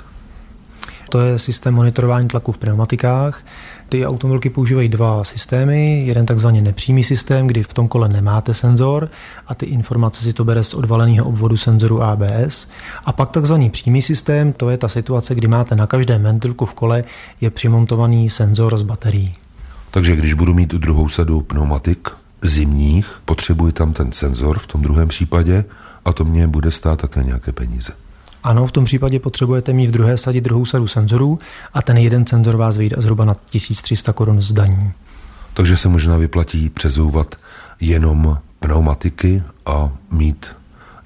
To 1.10 1.20
je 1.20 1.38
systém 1.38 1.74
monitorování 1.74 2.28
tlaku 2.28 2.52
v 2.52 2.58
pneumatikách. 2.58 3.42
Ty 3.90 4.06
automobilky 4.06 4.50
používají 4.50 4.88
dva 4.88 5.24
systémy. 5.24 6.06
Jeden 6.06 6.26
takzvaný 6.26 6.62
nepřímý 6.62 7.04
systém, 7.04 7.46
kdy 7.46 7.62
v 7.62 7.74
tom 7.74 7.88
kole 7.88 8.08
nemáte 8.08 8.54
senzor 8.54 9.10
a 9.46 9.54
ty 9.54 9.66
informace 9.66 10.22
si 10.22 10.32
to 10.32 10.44
bere 10.44 10.64
z 10.64 10.74
odvaleného 10.74 11.26
obvodu 11.26 11.56
senzoru 11.56 12.02
ABS. 12.02 12.70
A 13.04 13.12
pak 13.12 13.30
takzvaný 13.30 13.70
přímý 13.70 14.02
systém, 14.02 14.52
to 14.52 14.70
je 14.70 14.76
ta 14.76 14.88
situace, 14.88 15.34
kdy 15.34 15.48
máte 15.48 15.76
na 15.76 15.86
každém 15.86 16.22
ventilku 16.22 16.66
v 16.66 16.74
kole 16.74 17.04
je 17.40 17.50
přimontovaný 17.50 18.30
senzor 18.30 18.78
z 18.78 18.82
baterií. 18.82 19.34
Takže 19.90 20.16
když 20.16 20.34
budu 20.34 20.54
mít 20.54 20.74
druhou 20.74 21.08
sadu 21.08 21.40
pneumatik 21.40 22.08
zimních, 22.42 23.20
potřebuji 23.24 23.72
tam 23.72 23.92
ten 23.92 24.12
senzor 24.12 24.58
v 24.58 24.66
tom 24.66 24.82
druhém 24.82 25.08
případě 25.08 25.64
a 26.04 26.12
to 26.12 26.24
mě 26.24 26.46
bude 26.46 26.70
stát 26.70 27.00
také 27.00 27.22
nějaké 27.22 27.52
peníze. 27.52 27.92
Ano, 28.44 28.66
v 28.66 28.72
tom 28.72 28.84
případě 28.84 29.18
potřebujete 29.18 29.72
mít 29.72 29.86
v 29.86 29.90
druhé 29.90 30.16
sadě 30.16 30.40
druhou 30.40 30.64
sadu 30.64 30.86
senzorů 30.86 31.38
a 31.74 31.82
ten 31.82 31.96
jeden 31.96 32.26
senzor 32.26 32.56
vás 32.56 32.76
vyjde 32.76 32.96
zhruba 32.98 33.24
na 33.24 33.34
1300 33.50 34.12
korun 34.12 34.40
z 34.40 34.52
daní. 34.52 34.92
Takže 35.54 35.76
se 35.76 35.88
možná 35.88 36.16
vyplatí 36.16 36.68
přezouvat 36.68 37.36
jenom 37.80 38.38
pneumatiky 38.60 39.42
a 39.66 39.90
mít 40.10 40.46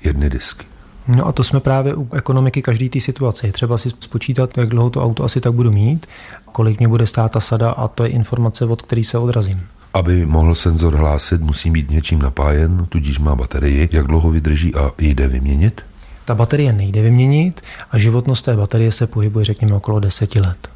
jedny 0.05 0.31
disky. 0.31 0.67
No 1.09 1.27
a 1.27 1.33
to 1.33 1.45
jsme 1.45 1.61
právě 1.61 1.95
u 1.95 2.09
ekonomiky 2.15 2.63
každé 2.63 2.89
té 2.89 3.01
situace. 3.01 3.47
Je 3.47 3.53
třeba 3.53 3.79
si 3.79 3.91
spočítat, 4.01 4.59
jak 4.59 4.69
dlouho 4.69 4.91
to 4.91 5.05
auto 5.05 5.25
asi 5.25 5.41
tak 5.41 5.53
budu 5.53 5.73
mít, 5.73 6.07
kolik 6.53 6.79
mě 6.79 6.89
bude 6.89 7.07
stát 7.07 7.33
ta 7.33 7.41
sada 7.41 7.71
a 7.71 7.89
to 7.89 8.05
je 8.05 8.11
informace, 8.11 8.65
od 8.65 8.83
který 8.83 9.05
se 9.05 9.19
odrazím. 9.19 9.61
Aby 9.95 10.27
mohl 10.27 10.55
senzor 10.55 10.95
hlásit, 10.95 11.41
musí 11.41 11.71
být 11.71 11.91
něčím 11.91 12.23
napájen, 12.23 12.87
tudíž 12.89 13.19
má 13.19 13.35
baterii. 13.35 13.89
Jak 13.93 14.07
dlouho 14.07 14.31
vydrží 14.31 14.75
a 14.75 14.91
jde 14.99 15.29
vyměnit? 15.29 15.87
Ta 16.25 16.35
baterie 16.35 16.73
nejde 16.73 17.03
vyměnit 17.03 17.61
a 17.91 17.99
životnost 17.99 18.45
té 18.45 18.57
baterie 18.57 18.93
se 18.93 19.07
pohybuje, 19.07 19.45
řekněme, 19.45 19.75
okolo 19.75 20.01
10 20.01 20.35
let. 20.35 20.69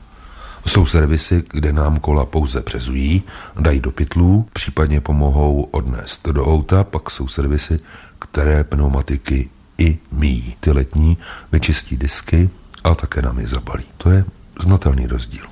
Jsou 0.67 0.87
servisy, 0.87 1.43
kde 1.52 1.73
nám 1.73 1.99
kola 1.99 2.26
pouze 2.26 2.62
přezují, 2.62 3.23
dají 3.61 3.81
do 3.81 3.90
pytlů, 3.90 4.49
případně 4.52 5.00
pomohou 5.00 5.62
odnést 5.62 6.28
do 6.28 6.47
auta, 6.47 6.85
pak 6.85 7.11
jsou 7.11 7.28
servisy, 7.28 7.81
které 8.19 8.64
pneumatiky 8.64 9.49
i 9.78 9.99
míjí. 10.12 10.55
Ty 10.61 10.73
letní 10.73 11.19
vyčistí 11.52 11.97
disky 11.97 12.50
a 12.85 12.95
také 12.95 13.23
nám 13.23 13.38
je 13.38 13.47
zabalí. 13.47 13.85
To 13.97 14.11
je 14.11 14.25
znatelný 14.62 15.07
rozdíl. 15.07 15.45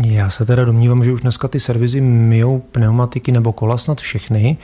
Já 0.00 0.30
se 0.30 0.44
teda 0.44 0.64
domnívám, 0.64 1.04
že 1.04 1.12
už 1.12 1.20
dneska 1.20 1.48
ty 1.48 1.60
servizy 1.60 2.00
myjou 2.00 2.58
pneumatiky 2.58 3.32
nebo 3.32 3.52
kola 3.52 3.78
snad 3.78 4.00
všechny, 4.00 4.56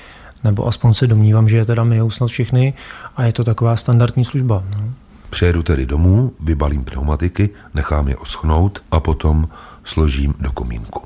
nebo 0.44 0.66
aspoň 0.66 0.94
se 0.94 1.06
domnívám, 1.06 1.48
že 1.48 1.56
je 1.56 1.64
teda 1.64 1.84
myjou 1.84 2.10
snad 2.10 2.26
všechny 2.26 2.74
a 3.16 3.24
je 3.24 3.32
to 3.32 3.44
taková 3.44 3.76
standardní 3.76 4.24
služba. 4.24 4.64
No. 4.70 4.84
Přijedu 5.30 5.62
tedy 5.62 5.86
domů, 5.86 6.32
vybalím 6.40 6.84
pneumatiky, 6.84 7.50
nechám 7.74 8.08
je 8.08 8.16
oschnout 8.16 8.82
a 8.90 9.00
potom 9.00 9.48
složím 9.84 10.34
do 10.40 10.52
komínku. 10.52 11.02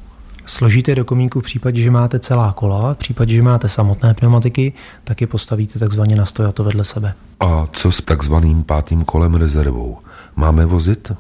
Složíte 0.47 0.95
do 0.95 1.05
komínku 1.05 1.41
v 1.41 1.43
případě, 1.43 1.83
že 1.83 1.91
máte 1.91 2.19
celá 2.19 2.53
kola, 2.53 2.95
v 2.95 2.97
případě, 2.97 3.35
že 3.35 3.43
máte 3.43 3.69
samotné 3.69 4.15
pneumatiky, 4.15 4.73
tak 5.05 5.21
je 5.21 5.27
postavíte 5.27 5.79
takzvaně 5.79 6.17
na 6.17 6.27
stojato 6.27 6.65
vedle 6.65 6.85
sebe. 6.85 7.15
A 7.41 7.69
co 7.73 7.93
s 7.93 8.01
takzvaným 8.01 8.63
pátým 8.65 9.05
kolem 9.05 9.35
rezervou? 9.35 9.99
Máme 10.37 10.67
vozit 10.67 11.13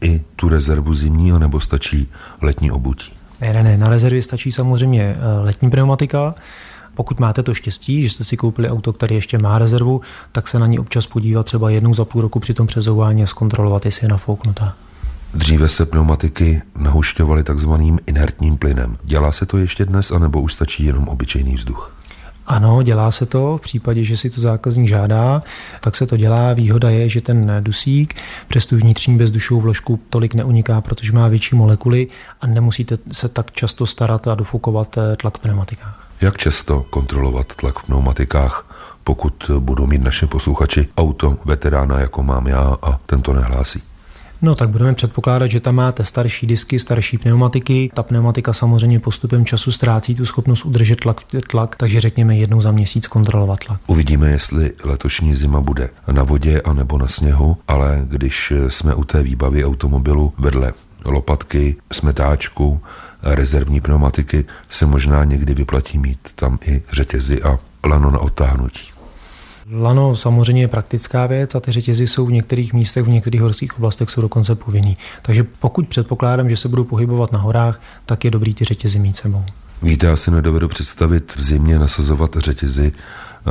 i 0.00 0.20
tu 0.36 0.48
rezervu 0.48 0.94
zimní, 0.94 1.32
nebo 1.38 1.60
stačí 1.60 2.08
letní 2.42 2.70
obutí? 2.70 3.12
Ne, 3.40 3.52
ne, 3.52 3.62
ne, 3.62 3.76
na 3.76 3.88
rezervě 3.88 4.22
stačí 4.22 4.52
samozřejmě 4.52 5.02
eh, 5.02 5.38
letní 5.38 5.70
pneumatika. 5.70 6.34
Pokud 7.00 7.20
máte 7.20 7.42
to 7.42 7.54
štěstí, 7.54 8.02
že 8.02 8.10
jste 8.10 8.24
si 8.24 8.36
koupili 8.36 8.70
auto, 8.70 8.92
které 8.92 9.14
ještě 9.14 9.38
má 9.38 9.58
rezervu, 9.58 10.00
tak 10.32 10.48
se 10.48 10.58
na 10.58 10.66
ní 10.66 10.78
občas 10.78 11.06
podívat 11.06 11.46
třeba 11.46 11.70
jednou 11.70 11.94
za 11.94 12.04
půl 12.04 12.22
roku 12.22 12.40
při 12.40 12.54
tom 12.54 12.66
přezouvání 12.66 13.22
a 13.22 13.26
zkontrolovat, 13.26 13.84
jestli 13.84 14.04
je 14.04 14.08
nafouknutá. 14.08 14.74
Dříve 15.34 15.68
se 15.68 15.86
pneumatiky 15.86 16.62
nahušťovaly 16.76 17.42
takzvaným 17.44 17.98
inertním 18.06 18.56
plynem. 18.56 18.96
Dělá 19.04 19.32
se 19.32 19.46
to 19.46 19.58
ještě 19.58 19.84
dnes, 19.84 20.10
anebo 20.10 20.40
už 20.40 20.52
stačí 20.52 20.84
jenom 20.84 21.08
obyčejný 21.08 21.54
vzduch? 21.54 21.96
Ano, 22.46 22.82
dělá 22.82 23.10
se 23.10 23.26
to. 23.26 23.58
V 23.58 23.60
případě, 23.60 24.04
že 24.04 24.16
si 24.16 24.30
to 24.30 24.40
zákazník 24.40 24.88
žádá, 24.88 25.42
tak 25.80 25.96
se 25.96 26.06
to 26.06 26.16
dělá. 26.16 26.52
Výhoda 26.52 26.90
je, 26.90 27.08
že 27.08 27.20
ten 27.20 27.52
dusík 27.60 28.14
přes 28.48 28.66
tu 28.66 28.76
vnitřní 28.76 29.18
bezdušovou 29.18 29.60
vložku 29.60 30.00
tolik 30.10 30.34
neuniká, 30.34 30.80
protože 30.80 31.12
má 31.12 31.28
větší 31.28 31.56
molekuly 31.56 32.06
a 32.40 32.46
nemusíte 32.46 32.98
se 33.12 33.28
tak 33.28 33.52
často 33.52 33.86
starat 33.86 34.28
a 34.28 34.34
dofukovat 34.34 34.98
eh, 34.98 35.16
tlak 35.16 35.38
v 35.38 35.40
pneumatikách. 35.40 35.99
Jak 36.20 36.36
často 36.36 36.86
kontrolovat 36.90 37.54
tlak 37.54 37.78
v 37.78 37.82
pneumatikách, 37.82 38.66
pokud 39.04 39.50
budou 39.58 39.86
mít 39.86 40.02
naše 40.02 40.26
posluchači 40.26 40.88
auto 40.96 41.36
veterána, 41.44 42.00
jako 42.00 42.22
mám 42.22 42.46
já, 42.46 42.76
a 42.82 43.00
tento 43.06 43.32
nehlásí? 43.32 43.82
No 44.42 44.54
tak 44.54 44.68
budeme 44.68 44.94
předpokládat, 44.94 45.46
že 45.46 45.60
tam 45.60 45.74
máte 45.74 46.04
starší 46.04 46.46
disky, 46.46 46.78
starší 46.78 47.18
pneumatiky. 47.18 47.90
Ta 47.94 48.02
pneumatika 48.02 48.52
samozřejmě 48.52 49.00
postupem 49.00 49.44
času 49.44 49.72
ztrácí 49.72 50.14
tu 50.14 50.26
schopnost 50.26 50.64
udržet 50.64 51.00
tlak, 51.00 51.20
tlak 51.50 51.76
takže 51.76 52.00
řekněme 52.00 52.36
jednou 52.36 52.60
za 52.60 52.72
měsíc 52.72 53.06
kontrolovat 53.06 53.58
tlak. 53.66 53.80
Uvidíme, 53.86 54.30
jestli 54.30 54.72
letošní 54.84 55.34
zima 55.34 55.60
bude 55.60 55.90
na 56.12 56.22
vodě 56.22 56.60
a 56.60 56.72
nebo 56.72 56.98
na 56.98 57.08
sněhu, 57.08 57.56
ale 57.68 58.00
když 58.04 58.52
jsme 58.68 58.94
u 58.94 59.04
té 59.04 59.22
výbavy 59.22 59.64
automobilu 59.64 60.32
vedle 60.38 60.72
lopatky, 61.04 61.76
smetáčku, 61.92 62.80
rezervní 63.22 63.80
pneumatiky, 63.80 64.44
se 64.68 64.86
možná 64.86 65.24
někdy 65.24 65.54
vyplatí 65.54 65.98
mít 65.98 66.18
tam 66.34 66.58
i 66.66 66.82
řetězy 66.92 67.42
a 67.42 67.58
lano 67.84 68.10
na 68.10 68.18
odtáhnutí. 68.18 68.90
Lano 69.72 70.16
samozřejmě 70.16 70.62
je 70.62 70.68
praktická 70.68 71.26
věc 71.26 71.54
a 71.54 71.60
ty 71.60 71.72
řetězy 71.72 72.06
jsou 72.06 72.26
v 72.26 72.32
některých 72.32 72.72
místech, 72.72 73.04
v 73.04 73.08
některých 73.08 73.40
horských 73.40 73.76
oblastech 73.76 74.10
jsou 74.10 74.20
dokonce 74.20 74.54
povinný. 74.54 74.96
Takže 75.22 75.44
pokud 75.44 75.88
předpokládám, 75.88 76.50
že 76.50 76.56
se 76.56 76.68
budou 76.68 76.84
pohybovat 76.84 77.32
na 77.32 77.38
horách, 77.38 77.80
tak 78.06 78.24
je 78.24 78.30
dobrý 78.30 78.54
ty 78.54 78.64
řetězy 78.64 78.98
mít 78.98 79.16
sebou. 79.16 79.44
Víte, 79.82 80.06
já 80.06 80.16
si 80.16 80.30
nedovedu 80.30 80.68
představit 80.68 81.36
v 81.36 81.42
zimě 81.42 81.78
nasazovat 81.78 82.36
řetězy 82.36 82.92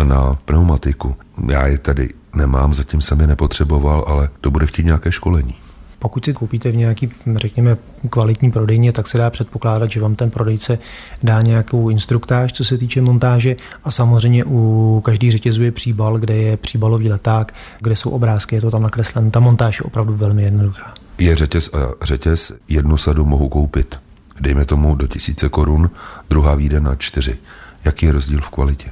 na 0.04 0.38
pneumatiku. 0.46 1.16
Já 1.52 1.68
je 1.68 1.78
tady 1.78 2.10
nemám, 2.36 2.74
zatím 2.74 3.02
jsem 3.02 3.22
je 3.22 3.28
nepotřeboval, 3.28 4.06
ale 4.08 4.30
to 4.42 4.52
bude 4.52 4.68
chtít 4.68 4.86
nějaké 4.86 5.12
školení. 5.12 5.56
Pokud 6.00 6.26
si 6.26 6.34
koupíte 6.34 6.72
v 6.72 6.76
nějaký, 6.76 7.12
řekněme, 7.36 7.78
kvalitní 8.10 8.52
prodejně, 8.52 8.92
tak 8.92 9.08
se 9.08 9.18
dá 9.18 9.30
předpokládat, 9.30 9.92
že 9.92 10.02
vám 10.02 10.16
ten 10.16 10.30
prodejce 10.30 10.80
dá 11.24 11.42
nějakou 11.42 11.90
instruktáž, 11.90 12.54
co 12.54 12.64
se 12.64 12.78
týče 12.78 13.02
montáže 13.02 13.56
a 13.84 13.92
samozřejmě 13.92 14.44
u 14.48 15.02
každý 15.06 15.32
řetězu 15.32 15.64
je 15.64 15.72
příbal, 15.72 16.18
kde 16.18 16.36
je 16.36 16.58
příbalový 16.58 17.10
leták, 17.10 17.54
kde 17.80 17.96
jsou 17.96 18.10
obrázky, 18.10 18.56
je 18.56 18.62
to 18.62 18.72
tam 18.72 18.82
nakreslen. 18.82 19.32
Ta 19.32 19.40
montáž 19.40 19.80
je 19.80 19.84
opravdu 19.84 20.16
velmi 20.16 20.44
jednoduchá. 20.44 20.94
Je 21.18 21.36
řetěz 21.36 21.70
a 21.74 22.06
řetěz, 22.06 22.52
jednu 22.68 22.98
sadu 22.98 23.26
mohu 23.26 23.50
koupit, 23.50 24.00
dejme 24.40 24.66
tomu 24.66 24.96
do 24.96 25.08
tisíce 25.08 25.50
korun, 25.50 25.90
druhá 26.30 26.56
výjde 26.56 26.80
na 26.80 26.96
čtyři. 26.96 27.38
Jaký 27.86 28.06
je 28.06 28.12
rozdíl 28.12 28.42
v 28.42 28.50
kvalitě? 28.50 28.92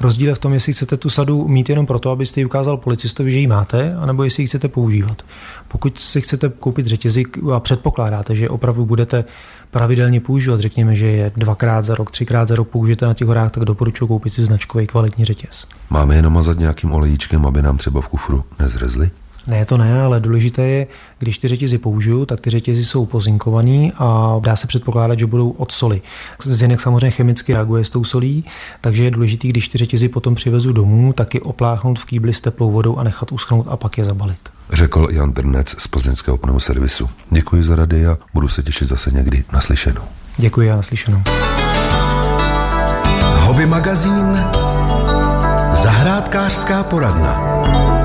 Rozdíl 0.00 0.28
je 0.28 0.34
v 0.34 0.38
tom, 0.38 0.52
jestli 0.52 0.72
chcete 0.72 0.96
tu 0.96 1.10
sadu 1.10 1.48
mít 1.48 1.68
jenom 1.68 1.86
proto, 1.86 2.10
abyste 2.10 2.40
ji 2.40 2.44
ukázal 2.44 2.76
policistovi, 2.76 3.32
že 3.32 3.38
ji 3.38 3.46
máte, 3.46 3.94
anebo 3.94 4.24
jestli 4.24 4.42
ji 4.42 4.46
chcete 4.46 4.68
používat. 4.68 5.22
Pokud 5.68 5.98
si 5.98 6.20
chcete 6.20 6.48
koupit 6.48 6.86
řetězy 6.86 7.24
a 7.54 7.60
předpokládáte, 7.60 8.36
že 8.36 8.48
opravdu 8.48 8.86
budete 8.86 9.24
pravidelně 9.70 10.20
používat, 10.20 10.60
řekněme, 10.60 10.96
že 10.96 11.06
je 11.06 11.32
dvakrát 11.36 11.84
za 11.84 11.94
rok, 11.94 12.10
třikrát 12.10 12.48
za 12.48 12.54
rok 12.56 12.68
použijete 12.68 13.06
na 13.06 13.14
těch 13.14 13.28
horách, 13.28 13.50
tak 13.50 13.64
doporučuji 13.64 14.06
koupit 14.06 14.30
si 14.30 14.42
značkový 14.42 14.86
kvalitní 14.86 15.24
řetěz. 15.24 15.66
Máme 15.90 16.16
je 16.16 16.22
namazat 16.22 16.58
nějakým 16.58 16.92
olejíčkem, 16.92 17.46
aby 17.46 17.62
nám 17.62 17.78
třeba 17.78 18.00
v 18.00 18.08
kufru 18.08 18.44
nezrezly? 18.58 19.10
Ne, 19.46 19.64
to 19.64 19.78
ne, 19.78 20.02
ale 20.02 20.20
důležité 20.20 20.62
je, 20.62 20.86
když 21.18 21.38
ty 21.38 21.48
řetězy 21.48 21.78
použiju, 21.78 22.26
tak 22.26 22.40
ty 22.40 22.50
řetězy 22.50 22.84
jsou 22.84 23.06
pozinkovaný 23.06 23.92
a 23.98 24.36
dá 24.40 24.56
se 24.56 24.66
předpokládat, 24.66 25.18
že 25.18 25.26
budou 25.26 25.50
od 25.50 25.72
soli. 25.72 26.02
Zinek 26.44 26.80
samozřejmě 26.80 27.10
chemicky 27.10 27.54
reaguje 27.54 27.84
s 27.84 27.90
tou 27.90 28.04
solí, 28.04 28.44
takže 28.80 29.04
je 29.04 29.10
důležité, 29.10 29.48
když 29.48 29.68
ty 29.68 29.78
řetězy 29.78 30.08
potom 30.08 30.34
přivezu 30.34 30.72
domů, 30.72 31.12
tak 31.12 31.34
je 31.34 31.40
opláchnout 31.40 31.98
v 31.98 32.04
kýbli 32.04 32.32
s 32.32 32.40
teplou 32.40 32.70
vodou 32.70 32.96
a 32.96 33.04
nechat 33.04 33.32
uschnout 33.32 33.66
a 33.68 33.76
pak 33.76 33.98
je 33.98 34.04
zabalit. 34.04 34.38
Řekl 34.72 35.08
Jan 35.10 35.32
Drnec 35.32 35.74
z 35.78 35.86
plzeňského 35.86 36.38
servisu. 36.58 37.08
Děkuji 37.30 37.64
za 37.64 37.76
rady 37.76 38.06
a 38.06 38.18
budu 38.34 38.48
se 38.48 38.62
těšit 38.62 38.88
zase 38.88 39.10
někdy 39.10 39.44
naslyšenou. 39.52 40.02
Děkuji 40.36 40.70
a 40.70 40.76
naslyšenou. 40.76 41.22
Hobby 43.36 43.66
magazín 43.66 44.38
Zahrádkářská 45.72 46.82
poradna. 46.82 48.01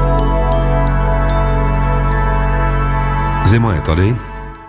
Zima 3.48 3.74
je 3.74 3.82
tady 3.82 4.16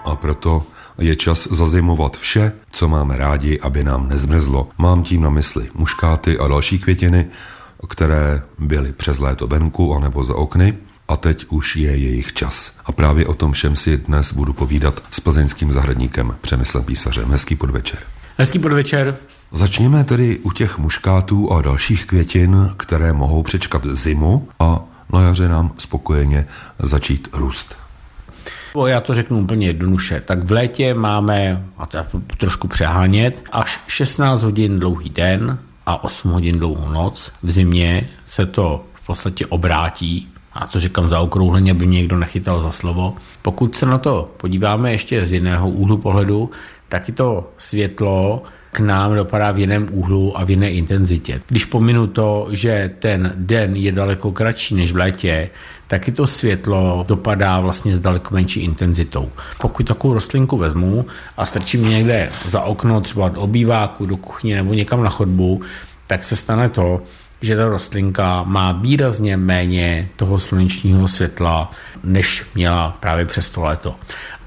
a 0.04 0.16
proto 0.16 0.62
je 0.98 1.16
čas 1.16 1.48
zazimovat 1.50 2.16
vše, 2.16 2.52
co 2.70 2.88
máme 2.88 3.16
rádi, 3.16 3.60
aby 3.60 3.84
nám 3.84 4.08
nezmrzlo. 4.08 4.68
Mám 4.78 5.02
tím 5.02 5.22
na 5.22 5.30
mysli 5.30 5.68
muškáty 5.74 6.38
a 6.38 6.48
další 6.48 6.78
květiny, 6.78 7.26
které 7.88 8.42
byly 8.58 8.92
přes 8.92 9.18
léto 9.18 9.46
venku 9.46 9.94
anebo 9.94 10.24
za 10.24 10.34
okny 10.34 10.78
a 11.08 11.16
teď 11.16 11.46
už 11.48 11.76
je 11.76 11.96
jejich 11.96 12.32
čas. 12.32 12.78
A 12.84 12.92
právě 12.92 13.26
o 13.26 13.34
tom 13.34 13.52
všem 13.52 13.76
si 13.76 13.96
dnes 13.96 14.32
budu 14.32 14.52
povídat 14.52 15.02
s 15.10 15.20
plzeňským 15.20 15.72
zahradníkem 15.72 16.36
Přemyslem 16.40 16.84
Písařem. 16.84 17.30
Hezký 17.30 17.56
podvečer. 17.56 17.98
Hezký 18.36 18.58
podvečer. 18.58 19.16
Začněme 19.52 20.04
tedy 20.04 20.38
u 20.38 20.50
těch 20.50 20.78
muškátů 20.78 21.52
a 21.52 21.62
dalších 21.62 22.06
květin, 22.06 22.70
které 22.76 23.12
mohou 23.12 23.42
přečkat 23.42 23.86
zimu 23.90 24.48
a 24.60 24.80
na 25.12 25.22
jaře 25.22 25.48
nám 25.48 25.72
spokojeně 25.78 26.46
začít 26.78 27.28
růst. 27.32 27.87
O, 28.72 28.86
já 28.86 29.00
to 29.00 29.14
řeknu 29.14 29.38
úplně 29.38 29.66
jednoduše. 29.66 30.20
Tak 30.20 30.44
v 30.44 30.52
létě 30.52 30.94
máme, 30.94 31.64
a 31.78 31.86
to 31.86 31.98
trošku 32.36 32.68
přehánět, 32.68 33.44
až 33.52 33.80
16 33.86 34.42
hodin 34.42 34.78
dlouhý 34.78 35.10
den 35.10 35.58
a 35.86 36.04
8 36.04 36.30
hodin 36.30 36.58
dlouhou 36.58 36.88
noc. 36.88 37.32
V 37.42 37.50
zimě 37.50 38.08
se 38.24 38.46
to 38.46 38.84
v 38.94 39.06
podstatě 39.06 39.46
obrátí, 39.46 40.28
a 40.52 40.66
to 40.66 40.80
říkám 40.80 41.08
zaokrouhleně, 41.08 41.70
aby 41.70 41.86
mě 41.86 41.98
někdo 41.98 42.16
nechytal 42.16 42.60
za 42.60 42.70
slovo. 42.70 43.16
Pokud 43.42 43.76
se 43.76 43.86
na 43.86 43.98
to 43.98 44.30
podíváme 44.36 44.92
ještě 44.92 45.26
z 45.26 45.32
jiného 45.32 45.70
úhlu 45.70 45.98
pohledu, 45.98 46.50
tak 46.88 47.08
je 47.08 47.14
to 47.14 47.50
světlo 47.58 48.42
k 48.72 48.80
nám 48.80 49.14
dopadá 49.14 49.50
v 49.50 49.58
jiném 49.58 49.88
úhlu 49.90 50.38
a 50.38 50.44
v 50.44 50.50
jiné 50.50 50.70
intenzitě. 50.70 51.40
Když 51.48 51.64
pominu 51.64 52.06
to, 52.06 52.48
že 52.50 52.90
ten 52.98 53.32
den 53.36 53.76
je 53.76 53.92
daleko 53.92 54.32
kratší 54.32 54.74
než 54.74 54.92
v 54.92 54.96
létě, 54.96 55.50
tak 55.86 56.08
i 56.08 56.12
to 56.12 56.26
světlo 56.26 57.04
dopadá 57.08 57.60
vlastně 57.60 57.96
s 57.96 57.98
daleko 57.98 58.34
menší 58.34 58.60
intenzitou. 58.60 59.30
Pokud 59.60 59.86
takovou 59.86 60.14
rostlinku 60.14 60.56
vezmu 60.56 61.06
a 61.36 61.46
strčím 61.46 61.88
někde 61.88 62.30
za 62.46 62.62
okno, 62.62 63.00
třeba 63.00 63.28
do 63.28 63.40
obýváku, 63.40 64.06
do 64.06 64.16
kuchyně 64.16 64.56
nebo 64.56 64.74
někam 64.74 65.02
na 65.02 65.10
chodbu, 65.10 65.62
tak 66.06 66.24
se 66.24 66.36
stane 66.36 66.68
to, 66.68 67.02
že 67.40 67.56
ta 67.56 67.68
rostlinka 67.68 68.42
má 68.42 68.72
výrazně 68.72 69.36
méně 69.36 70.08
toho 70.16 70.38
slunečního 70.38 71.08
světla, 71.08 71.70
než 72.04 72.46
měla 72.54 72.96
právě 73.00 73.26
přes 73.26 73.50
to 73.50 73.62
léto. 73.62 73.94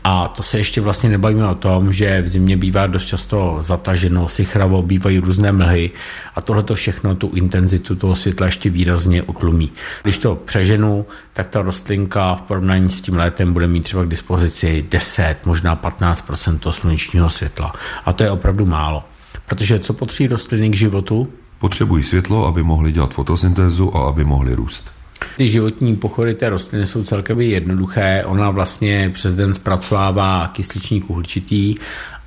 A 0.04 0.28
to 0.28 0.44
se 0.44 0.58
ještě 0.58 0.82
vlastně 0.82 1.10
nebavíme 1.10 1.48
o 1.48 1.56
tom, 1.56 1.94
že 1.94 2.22
v 2.22 2.28
zimě 2.28 2.58
bývá 2.58 2.88
dost 2.88 3.06
často 3.06 3.58
zataženo, 3.60 4.28
sichravo, 4.28 4.82
bývají 4.82 5.20
různé 5.20 5.52
mlhy 5.52 5.92
a 6.36 6.42
tohle 6.42 6.64
to 6.64 6.76
všechno 6.76 7.16
tu 7.16 7.32
intenzitu 7.36 7.96
toho 7.96 8.16
světla 8.16 8.46
ještě 8.46 8.70
výrazně 8.70 9.24
utlumí. 9.24 9.72
Když 10.04 10.18
to 10.18 10.36
přeženu, 10.36 11.06
tak 11.34 11.50
ta 11.50 11.62
rostlinka 11.62 12.36
v 12.36 12.42
porovnání 12.42 12.90
s 12.90 13.02
tím 13.02 13.16
létem 13.16 13.54
bude 13.54 13.68
mít 13.68 13.84
třeba 13.84 14.04
k 14.04 14.10
dispozici 14.10 14.86
10, 14.90 15.36
možná 15.46 15.76
15% 15.76 16.60
toho 16.60 16.74
slunečního 16.74 17.30
světla. 17.30 17.74
A 18.06 18.14
to 18.14 18.24
je 18.24 18.32
opravdu 18.32 18.66
málo. 18.66 19.04
Protože 19.46 19.80
co 19.80 19.94
potřebuje 19.94 20.30
rostliny 20.30 20.70
k 20.70 20.76
životu? 20.76 21.28
Potřebují 21.60 22.04
světlo, 22.04 22.48
aby 22.48 22.64
mohli 22.64 22.92
dělat 22.92 23.14
fotosyntézu 23.14 23.98
a 23.98 24.08
aby 24.08 24.24
mohli 24.24 24.56
růst. 24.56 25.01
Ty 25.38 25.48
životní 25.48 25.96
pochody 25.96 26.34
té 26.34 26.50
rostliny 26.50 26.86
jsou 26.86 27.04
celkově 27.04 27.48
jednoduché. 27.48 28.24
Ona 28.26 28.50
vlastně 28.50 29.12
přes 29.14 29.36
den 29.36 29.54
zpracovává 29.54 30.48
kysličník 30.48 31.10
uhličitý 31.10 31.76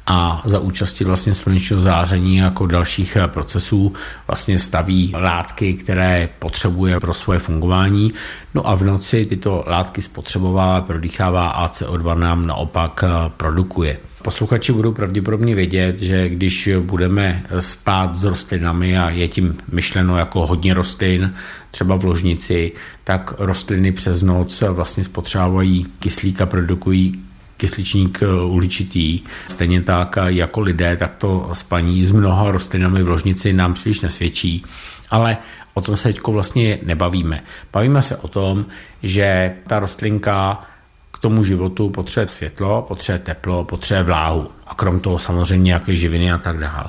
a 0.07 0.43
za 0.45 0.59
účasti 0.59 1.05
vlastně 1.05 1.35
slunečního 1.35 1.83
záření 1.83 2.37
jako 2.37 2.67
dalších 2.67 3.17
procesů 3.27 3.93
vlastně 4.27 4.59
staví 4.59 5.13
látky, 5.17 5.75
které 5.75 6.29
potřebuje 6.39 7.01
pro 7.01 7.15
svoje 7.15 7.39
fungování. 7.39 8.15
No 8.55 8.69
a 8.69 8.75
v 8.75 8.83
noci 8.83 9.27
tyto 9.27 9.65
látky 9.67 10.03
spotřebová, 10.03 10.81
prodýchává 10.81 11.49
a 11.49 11.69
CO2 11.69 12.19
nám 12.19 12.47
naopak 12.47 13.05
produkuje. 13.37 13.99
Posluchači 14.25 14.73
budou 14.73 14.93
pravděpodobně 14.93 15.55
vědět, 15.55 15.99
že 15.99 16.29
když 16.29 16.69
budeme 16.81 17.47
spát 17.59 18.17
s 18.17 18.25
rostlinami 18.25 18.99
a 18.99 19.11
je 19.11 19.29
tím 19.29 19.57
myšleno 19.73 20.19
jako 20.19 20.47
hodně 20.47 20.75
rostlin, 20.75 21.35
třeba 21.71 21.97
v 21.97 22.05
ložnici, 22.05 22.73
tak 23.05 23.35
rostliny 23.39 23.93
přes 23.93 24.23
noc 24.23 24.63
vlastně 24.63 25.05
spotřebovají 25.05 25.87
kyslík 25.99 26.41
a 26.41 26.47
produkují 26.47 27.23
kysličník 27.57 28.21
uhličitý. 28.47 29.21
Stejně 29.49 29.83
tak 29.83 30.19
jako 30.27 30.61
lidé, 30.61 30.97
tak 30.97 31.17
to 31.17 31.51
spaní 31.53 32.05
s 32.05 32.11
mnoha 32.11 32.51
rostlinami 32.51 33.03
v 33.03 33.09
ložnici 33.09 33.53
nám 33.53 33.75
příliš 33.75 34.01
nesvědčí. 34.01 34.65
Ale 35.11 35.37
o 35.75 35.81
tom 35.81 35.97
se 35.97 36.13
teď 36.13 36.27
vlastně 36.27 36.79
nebavíme. 36.83 37.43
Bavíme 37.73 38.03
se 38.03 38.17
o 38.17 38.29
tom, 38.29 38.67
že 39.03 39.53
ta 39.67 39.79
rostlinka 39.79 40.65
tomu 41.19 41.45
životu 41.45 41.91
potřebuje 41.91 42.29
světlo, 42.29 42.83
potřebuje 42.83 43.19
teplo, 43.19 43.65
potřebuje 43.65 44.03
vláhu 44.03 44.49
a 44.67 44.75
krom 44.75 45.01
toho 45.01 45.19
samozřejmě 45.19 45.65
nějaké 45.65 45.97
živiny 45.97 46.33
a 46.33 46.39
tak 46.39 46.59
dále. 46.59 46.85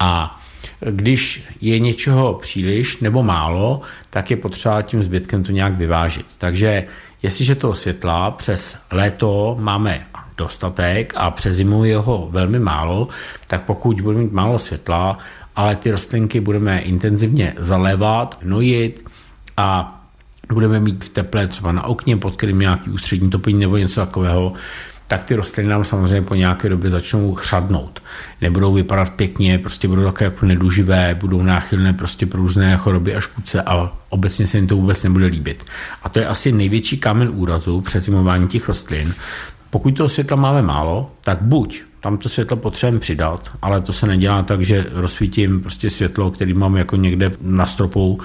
A 0.00 0.40
když 0.80 1.48
je 1.60 1.78
něčeho 1.78 2.34
příliš 2.34 3.00
nebo 3.00 3.22
málo, 3.22 3.80
tak 4.10 4.30
je 4.30 4.36
potřeba 4.36 4.82
tím 4.82 5.02
zbytkem 5.02 5.42
to 5.42 5.52
nějak 5.52 5.76
vyvážit. 5.76 6.26
Takže 6.38 6.84
jestliže 7.22 7.54
toho 7.54 7.74
světla 7.74 8.30
přes 8.30 8.78
léto 8.92 9.56
máme 9.60 10.06
dostatek 10.36 11.12
a 11.16 11.30
přes 11.30 11.56
zimu 11.56 11.84
je 11.84 11.96
ho 11.96 12.28
velmi 12.30 12.58
málo, 12.58 13.08
tak 13.46 13.62
pokud 13.62 14.00
budeme 14.00 14.24
mít 14.24 14.32
málo 14.32 14.58
světla, 14.58 15.18
ale 15.56 15.76
ty 15.76 15.90
rostlinky 15.90 16.40
budeme 16.40 16.80
intenzivně 16.80 17.54
zalévat, 17.58 18.38
nojit 18.42 19.04
a 19.56 20.00
budeme 20.52 20.80
mít 20.80 21.04
v 21.04 21.08
teple 21.08 21.46
třeba 21.46 21.72
na 21.72 21.84
okně, 21.84 22.16
pod 22.16 22.36
kterým 22.36 22.58
nějaký 22.58 22.90
ústřední 22.90 23.30
topení 23.30 23.60
nebo 23.60 23.76
něco 23.76 24.00
takového, 24.00 24.52
tak 25.08 25.24
ty 25.24 25.34
rostliny 25.34 25.68
nám 25.68 25.84
samozřejmě 25.84 26.22
po 26.22 26.34
nějaké 26.34 26.68
době 26.68 26.90
začnou 26.90 27.34
chřadnout. 27.34 28.02
Nebudou 28.40 28.72
vypadat 28.72 29.10
pěkně, 29.10 29.58
prostě 29.58 29.88
budou 29.88 30.04
také 30.04 30.24
jako 30.24 30.46
neduživé, 30.46 31.16
budou 31.20 31.42
náchylné 31.42 31.92
prostě 31.92 32.26
pro 32.26 32.42
různé 32.42 32.76
choroby 32.76 33.16
a 33.16 33.20
škůdce 33.20 33.62
a 33.62 33.92
obecně 34.08 34.46
se 34.46 34.58
jim 34.58 34.66
to 34.66 34.76
vůbec 34.76 35.02
nebude 35.02 35.26
líbit. 35.26 35.64
A 36.02 36.08
to 36.08 36.18
je 36.18 36.26
asi 36.26 36.52
největší 36.52 36.98
kámen 36.98 37.30
úrazu 37.32 37.80
před 37.80 38.04
zimování 38.04 38.48
těch 38.48 38.68
rostlin. 38.68 39.14
Pokud 39.70 39.96
toho 39.96 40.08
světla 40.08 40.36
máme 40.36 40.62
málo, 40.62 41.12
tak 41.20 41.42
buď 41.42 41.82
tam 42.00 42.18
to 42.18 42.28
světlo 42.28 42.56
potřebujeme 42.56 43.00
přidat, 43.00 43.52
ale 43.62 43.80
to 43.80 43.92
se 43.92 44.06
nedělá 44.06 44.42
tak, 44.42 44.60
že 44.60 44.86
rozsvítím 44.92 45.60
prostě 45.60 45.90
světlo, 45.90 46.30
který 46.30 46.54
mám 46.54 46.76
jako 46.76 46.96
někde 46.96 47.32
na 47.40 47.66
stropu 47.66 48.20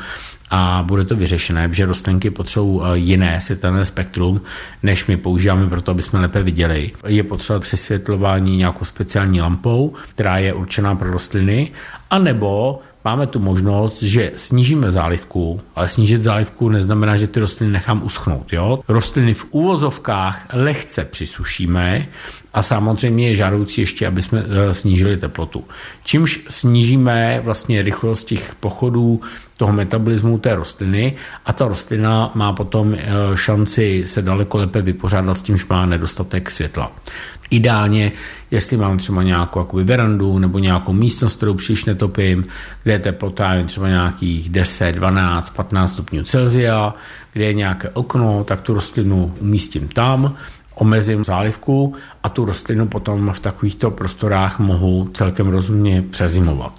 a 0.49 0.83
bude 0.87 1.05
to 1.05 1.15
vyřešené, 1.15 1.69
protože 1.69 1.85
rostlinky 1.85 2.29
potřebují 2.29 2.81
eh, 2.83 2.97
jiné 2.97 3.41
světelné 3.41 3.85
spektrum, 3.85 4.41
než 4.83 5.05
my 5.05 5.17
používáme 5.17 5.67
pro 5.67 5.81
to, 5.81 5.91
aby 5.91 6.01
jsme 6.01 6.19
lépe 6.19 6.43
viděli. 6.43 6.91
Je 7.07 7.23
potřeba 7.23 7.59
přesvětlování 7.59 8.57
nějakou 8.57 8.85
speciální 8.85 9.41
lampou, 9.41 9.93
která 10.09 10.37
je 10.37 10.53
určená 10.53 10.95
pro 10.95 11.11
rostliny, 11.11 11.71
anebo 12.09 12.79
máme 13.05 13.27
tu 13.27 13.39
možnost, 13.39 14.03
že 14.03 14.31
snížíme 14.35 14.91
zálivku, 14.91 15.61
ale 15.75 15.87
snížit 15.87 16.21
zálivku 16.21 16.69
neznamená, 16.69 17.17
že 17.17 17.27
ty 17.27 17.39
rostliny 17.39 17.71
nechám 17.71 18.03
uschnout. 18.03 18.53
Jo? 18.53 18.79
Rostliny 18.87 19.33
v 19.33 19.45
úvozovkách 19.51 20.45
lehce 20.53 21.05
přisušíme 21.05 22.07
a 22.53 22.63
samozřejmě 22.63 23.27
je 23.27 23.35
žádoucí 23.35 23.81
ještě, 23.81 24.07
aby 24.07 24.21
jsme 24.21 24.43
eh, 24.47 24.73
snížili 24.73 25.17
teplotu. 25.17 25.63
Čímž 26.03 26.39
snížíme 26.49 27.41
vlastně 27.43 27.81
rychlost 27.81 28.23
těch 28.23 28.55
pochodů 28.59 29.21
toho 29.57 29.73
metabolismu 29.73 30.37
té 30.37 30.55
rostliny 30.55 31.15
a 31.45 31.53
ta 31.53 31.67
rostlina 31.67 32.31
má 32.35 32.53
potom 32.53 32.93
eh, 32.93 33.07
šanci 33.35 34.01
se 34.05 34.21
daleko 34.21 34.57
lépe 34.57 34.81
vypořádat 34.81 35.37
s 35.37 35.41
tím, 35.41 35.57
že 35.57 35.65
má 35.69 35.85
nedostatek 35.85 36.51
světla. 36.51 36.91
Ideálně, 37.49 38.11
jestli 38.51 38.77
mám 38.77 38.97
třeba 38.97 39.23
nějakou 39.23 39.59
jakoby 39.59 39.83
verandu 39.83 40.39
nebo 40.39 40.59
nějakou 40.59 40.93
místnost, 40.93 41.35
kterou 41.35 41.53
příliš 41.53 41.85
netopím, 41.85 42.45
kde 42.83 42.93
je 42.93 42.99
teplota 42.99 43.53
jen 43.53 43.65
třeba 43.65 43.87
nějakých 43.87 44.49
10, 44.49 44.95
12, 44.95 45.49
15 45.49 45.93
stupňů 45.93 46.23
Celsia, 46.23 46.93
kde 47.33 47.45
je 47.45 47.53
nějaké 47.53 47.89
okno, 47.89 48.43
tak 48.43 48.61
tu 48.61 48.73
rostlinu 48.73 49.33
umístím 49.39 49.87
tam, 49.87 50.35
omezím 50.79 51.23
zálivku 51.23 51.95
a 52.23 52.29
tu 52.29 52.45
rostlinu 52.45 52.87
potom 52.87 53.33
v 53.33 53.39
takovýchto 53.39 53.91
prostorách 53.91 54.59
mohu 54.59 55.09
celkem 55.13 55.47
rozumně 55.47 56.01
přezimovat. 56.01 56.73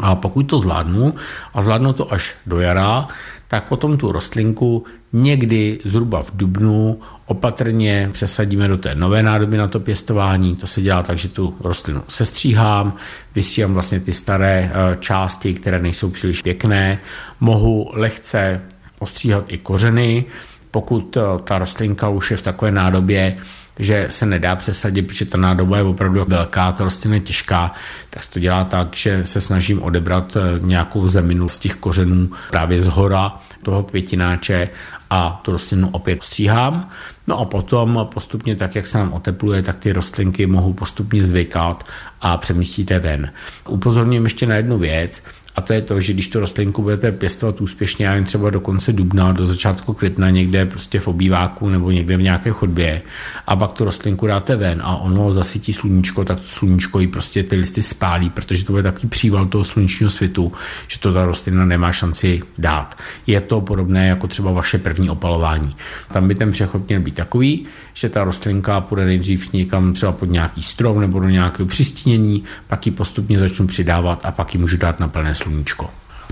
A 0.00 0.14
pokud 0.14 0.42
to 0.42 0.58
zvládnu, 0.58 1.14
a 1.54 1.62
zvládnu 1.62 1.92
to 1.92 2.12
až 2.12 2.34
do 2.46 2.60
jara, 2.60 3.08
tak 3.48 3.64
potom 3.64 3.98
tu 3.98 4.12
rostlinku 4.12 4.84
někdy 5.12 5.78
zhruba 5.84 6.22
v 6.22 6.30
dubnu 6.34 7.00
opatrně 7.26 8.08
přesadíme 8.12 8.68
do 8.68 8.76
té 8.76 8.94
nové 8.94 9.22
nádoby 9.22 9.56
na 9.56 9.68
to 9.68 9.80
pěstování. 9.80 10.56
To 10.56 10.66
se 10.66 10.82
dělá 10.82 11.02
tak, 11.02 11.18
že 11.18 11.28
tu 11.28 11.56
rostlinu 11.60 12.02
sestříhám, 12.08 12.96
vystříhám 13.34 13.74
vlastně 13.74 14.00
ty 14.00 14.12
staré 14.12 14.70
eh, 14.72 14.96
části, 15.00 15.54
které 15.54 15.78
nejsou 15.78 16.10
příliš 16.10 16.42
pěkné. 16.42 16.98
Mohu 17.40 17.90
lehce 17.92 18.60
ostříhat 18.98 19.44
i 19.48 19.58
kořeny, 19.58 20.24
pokud 20.70 21.16
eh, 21.16 21.20
ta 21.44 21.58
rostlinka 21.58 22.08
už 22.08 22.30
je 22.30 22.36
v 22.36 22.42
takové 22.42 22.70
nádobě, 22.70 23.36
že 23.78 24.06
se 24.10 24.26
nedá 24.26 24.56
přesadit, 24.56 25.06
protože 25.06 25.24
ta 25.24 25.38
nádoba 25.38 25.76
je 25.76 25.82
opravdu 25.82 26.24
velká, 26.28 26.72
ta 26.72 26.84
rostlina 26.84 27.14
je 27.14 27.20
těžká, 27.20 27.72
tak 28.10 28.22
se 28.22 28.30
to 28.30 28.40
dělá 28.40 28.64
tak, 28.64 28.96
že 28.96 29.24
se 29.24 29.40
snažím 29.40 29.82
odebrat 29.82 30.36
eh, 30.36 30.40
nějakou 30.60 31.08
zeminu 31.08 31.48
z 31.48 31.58
těch 31.58 31.74
kořenů 31.74 32.30
právě 32.50 32.80
z 32.80 32.86
hora 32.86 33.36
toho 33.62 33.82
květináče 33.82 34.68
a 35.10 35.40
tu 35.44 35.52
rostlinu 35.52 35.88
opět 35.92 36.22
stříhám. 36.22 36.90
No 37.26 37.38
a 37.38 37.44
potom 37.44 38.08
postupně, 38.14 38.56
tak 38.56 38.74
jak 38.74 38.86
se 38.86 38.98
nám 38.98 39.12
otepluje, 39.12 39.62
tak 39.62 39.76
ty 39.76 39.92
rostlinky 39.92 40.46
mohou 40.46 40.72
postupně 40.72 41.24
zvykat 41.24 41.86
a 42.20 42.36
přemístíte 42.36 42.98
ven. 42.98 43.32
Upozorním 43.68 44.24
ještě 44.24 44.46
na 44.46 44.54
jednu 44.54 44.78
věc, 44.78 45.22
A 45.56 45.60
to 45.60 45.72
je 45.72 45.82
to, 45.82 46.00
že 46.00 46.12
když 46.12 46.28
tu 46.28 46.40
rostlinku 46.40 46.82
budete 46.82 47.12
pěstovat 47.12 47.60
úspěšně, 47.60 48.06
já 48.06 48.22
třeba 48.22 48.50
do 48.50 48.60
konce 48.60 48.92
dubna, 48.92 49.32
do 49.32 49.46
začátku 49.46 49.92
května 49.92 50.30
někde 50.30 50.66
prostě 50.66 51.00
v 51.00 51.08
obýváku 51.08 51.68
nebo 51.68 51.90
někde 51.90 52.16
v 52.16 52.22
nějaké 52.22 52.50
chodbě 52.50 53.02
a 53.46 53.56
pak 53.56 53.72
tu 53.72 53.84
rostlinku 53.84 54.26
dáte 54.26 54.56
ven 54.56 54.80
a 54.84 54.96
ono 54.96 55.32
zasvítí 55.32 55.72
sluníčko, 55.72 56.24
tak 56.24 56.40
to 56.40 56.46
sluníčko 56.46 57.00
ji 57.00 57.06
prostě 57.06 57.42
ty 57.42 57.56
listy 57.56 57.82
spálí, 57.82 58.30
protože 58.30 58.64
to 58.64 58.72
bude 58.72 58.82
takový 58.82 59.08
příval 59.08 59.46
toho 59.46 59.64
slunečního 59.64 60.10
světu, 60.10 60.52
že 60.88 60.98
to 60.98 61.12
ta 61.12 61.26
rostlina 61.26 61.64
nemá 61.64 61.92
šanci 61.92 62.42
dát. 62.58 62.98
Je 63.26 63.40
to 63.40 63.60
podobné 63.60 64.08
jako 64.08 64.26
třeba 64.28 64.52
vaše 64.52 64.78
první 64.78 65.10
opalování. 65.10 65.76
Tam 66.12 66.28
by 66.28 66.34
ten 66.34 66.52
přechod 66.52 66.88
měl 66.88 67.00
být 67.00 67.14
takový, 67.14 67.66
že 67.94 68.08
ta 68.08 68.24
rostlinka 68.24 68.80
půjde 68.80 69.04
nejdřív 69.04 69.52
někam 69.52 69.92
třeba 69.92 70.12
pod 70.12 70.30
nějaký 70.30 70.62
strom 70.62 71.00
nebo 71.00 71.20
do 71.20 71.28
nějakého 71.28 71.66
přistínění, 71.66 72.44
pak 72.66 72.86
ji 72.86 72.92
postupně 72.92 73.38
začnu 73.38 73.66
přidávat 73.66 74.20
a 74.24 74.30
pak 74.30 74.54
ji 74.54 74.60
můžu 74.60 74.76
dát 74.76 75.00
na 75.00 75.08
plné 75.08 75.34
sluníčko. 75.34 75.45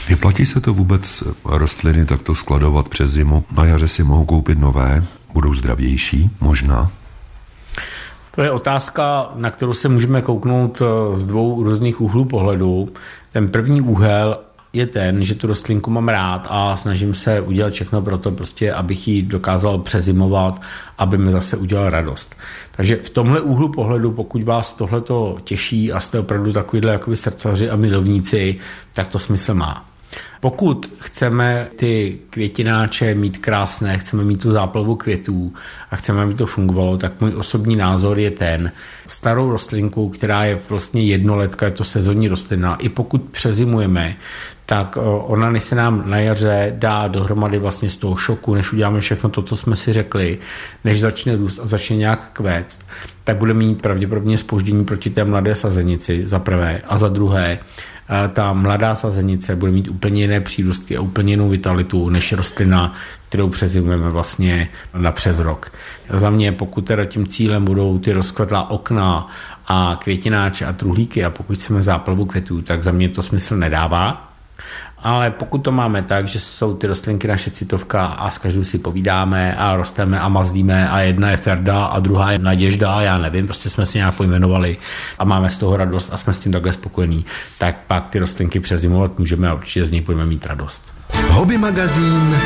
Vyplatí 0.09 0.47
se 0.47 0.61
to 0.61 0.75
vůbec 0.75 1.23
rostliny 1.45 2.07
takto 2.07 2.35
skladovat 2.35 2.89
přes 2.89 3.11
zimu? 3.11 3.45
Na 3.57 3.65
jaře 3.65 3.89
si 3.89 4.03
mohou 4.03 4.25
koupit 4.25 4.59
nové, 4.59 5.05
budou 5.35 5.55
zdravější, 5.55 6.31
možná? 6.41 6.91
To 8.35 8.43
je 8.43 8.51
otázka, 8.51 9.31
na 9.35 9.51
kterou 9.51 9.75
se 9.75 9.89
můžeme 9.89 10.23
kouknout 10.23 10.83
eh, 10.83 11.17
z 11.17 11.25
dvou 11.25 11.63
různých 11.63 12.01
úhlů 12.01 12.25
pohledu. 12.25 12.89
Ten 13.33 13.49
první 13.49 13.81
úhel 13.81 14.39
je 14.75 14.87
ten, 14.87 15.25
že 15.25 15.35
tu 15.35 15.47
rostlinku 15.47 15.91
mám 15.91 16.09
rád 16.09 16.47
a 16.51 16.77
snažím 16.77 17.15
se 17.15 17.41
udělat 17.41 17.73
všechno 17.73 18.03
pro 18.03 18.19
to, 18.19 18.31
prostě, 18.31 18.73
abych 18.73 19.09
ji 19.09 19.23
dokázal 19.23 19.79
přezimovat, 19.79 20.61
aby 20.99 21.19
mi 21.19 21.33
zase 21.33 21.57
udělal 21.57 21.91
radost. 21.91 22.37
Takže 22.77 22.97
v 22.97 23.11
tomhle 23.11 23.41
úhlu 23.41 23.69
pohledu, 23.69 24.13
pokud 24.13 24.43
vás 24.43 24.73
tohleto 24.73 25.37
těší 25.45 25.93
a 25.93 26.01
jste 26.01 26.19
opravdu 26.19 26.53
takovýhle 26.53 26.93
jakoby 26.93 27.17
srdcaři 27.17 27.71
a 27.71 27.77
milovníci, 27.77 28.57
tak 28.95 29.09
to 29.09 29.19
smysl 29.19 29.55
má. 29.55 29.95
Pokud 30.41 30.93
chceme 30.99 31.69
ty 31.77 32.19
květináče 32.31 33.15
mít 33.15 33.39
krásné, 33.39 33.99
chceme 33.99 34.25
mít 34.25 34.43
tu 34.43 34.51
záplavu 34.51 34.97
květů 34.97 35.53
a 35.91 35.97
chceme, 35.97 36.23
aby 36.23 36.35
to 36.35 36.47
fungovalo, 36.47 36.97
tak 36.97 37.21
můj 37.21 37.35
osobní 37.37 37.77
názor 37.77 38.19
je 38.19 38.31
ten, 38.31 38.73
starou 39.07 39.51
rostlinku, 39.51 40.09
která 40.09 40.45
je 40.45 40.59
vlastně 40.69 41.05
jednoletka, 41.05 41.67
je 41.67 41.73
to 41.73 41.85
sezónní 41.85 42.29
rostlina, 42.29 42.77
i 42.77 42.89
pokud 42.89 43.23
přezimujeme, 43.23 44.17
tak 44.67 44.99
ona 45.25 45.51
než 45.51 45.65
se 45.65 45.75
nám 45.75 46.11
na 46.11 46.19
jaře 46.19 46.73
dá 46.79 47.09
dohromady 47.09 47.59
vlastně 47.59 47.91
z 47.91 47.97
toho 47.97 48.17
šoku, 48.17 48.55
než 48.55 48.73
uděláme 48.73 49.01
všechno 49.01 49.31
to, 49.31 49.43
co 49.43 49.57
jsme 49.57 49.77
si 49.77 49.93
řekli, 49.93 50.39
než 50.85 51.01
začne 51.01 51.37
růst 51.37 51.59
a 51.63 51.67
začne 51.67 51.97
nějak 51.97 52.31
kvést, 52.33 52.87
tak 53.25 53.37
bude 53.37 53.55
mít 53.55 53.83
pravděpodobně 53.83 54.39
spoždění 54.39 54.85
proti 54.85 55.11
té 55.11 55.25
mladé 55.25 55.55
sazenici 55.55 56.23
za 56.27 56.39
prvé 56.39 56.83
a 56.89 56.99
za 56.99 57.09
druhé 57.09 57.59
ta 58.33 58.53
mladá 58.53 58.95
sazenice 58.95 59.57
bude 59.57 59.73
mít 59.73 59.89
úplně 59.89 60.21
jiné 60.21 60.41
přírůstky 60.41 60.97
a 60.97 61.01
úplně 61.01 61.33
jinou 61.33 61.49
vitalitu 61.49 62.09
než 62.09 62.33
rostlina, 62.33 62.95
kterou 63.29 63.49
přezimujeme 63.49 64.11
vlastně 64.11 64.69
na 64.95 65.13
přes 65.13 65.39
rok. 65.39 65.73
Za 66.11 66.31
mě, 66.31 66.53
pokud 66.53 66.81
teda 66.81 67.05
tím 67.05 67.27
cílem 67.27 67.65
budou 67.65 67.99
ty 67.99 68.13
rozkvetlá 68.13 68.71
okna 68.71 69.29
a 69.67 69.99
květináče 70.03 70.67
a 70.67 70.73
truhlíky 70.73 71.25
a 71.25 71.31
pokud 71.31 71.57
chceme 71.57 71.83
záplavu 71.83 72.25
květů, 72.25 72.63
tak 72.63 72.83
za 72.83 72.93
mě 72.93 73.09
to 73.09 73.23
smysl 73.23 73.57
nedává. 73.57 74.34
Ale 74.99 75.31
pokud 75.31 75.59
to 75.59 75.73
máme 75.73 76.03
tak, 76.03 76.29
že 76.29 76.41
jsou 76.41 76.77
ty 76.77 76.87
rostlinky 76.87 77.29
naše 77.29 77.51
citovka 77.51 78.07
a 78.07 78.31
s 78.31 78.39
každou 78.39 78.65
si 78.65 78.79
povídáme 78.79 79.57
a 79.57 79.77
rosteme 79.77 80.21
a 80.21 80.29
mazlíme 80.29 80.89
a 80.89 81.01
jedna 81.01 81.31
je 81.31 81.37
Ferda 81.37 81.85
a 81.85 82.01
druhá 82.01 82.33
je 82.33 82.39
Naděžda, 82.39 83.01
já 83.01 83.19
nevím, 83.19 83.47
prostě 83.47 83.69
jsme 83.69 83.87
si 83.87 83.99
nějak 83.99 84.15
pojmenovali 84.15 84.77
a 85.19 85.25
máme 85.25 85.51
z 85.51 85.59
toho 85.59 85.77
radost 85.77 86.09
a 86.13 86.17
jsme 86.17 86.33
s 86.33 86.39
tím 86.39 86.53
takhle 86.53 86.73
spokojení, 86.73 87.25
tak 87.59 87.77
pak 87.87 88.09
ty 88.09 88.19
rostlinky 88.19 88.61
přezimovat 88.61 89.19
můžeme 89.19 89.49
a 89.49 89.55
určitě 89.55 89.85
z 89.85 89.91
nich 89.91 90.05
budeme 90.05 90.27
mít 90.27 90.47
radost. 90.47 90.95
Hobby 91.29 91.59
magazín 91.59 92.37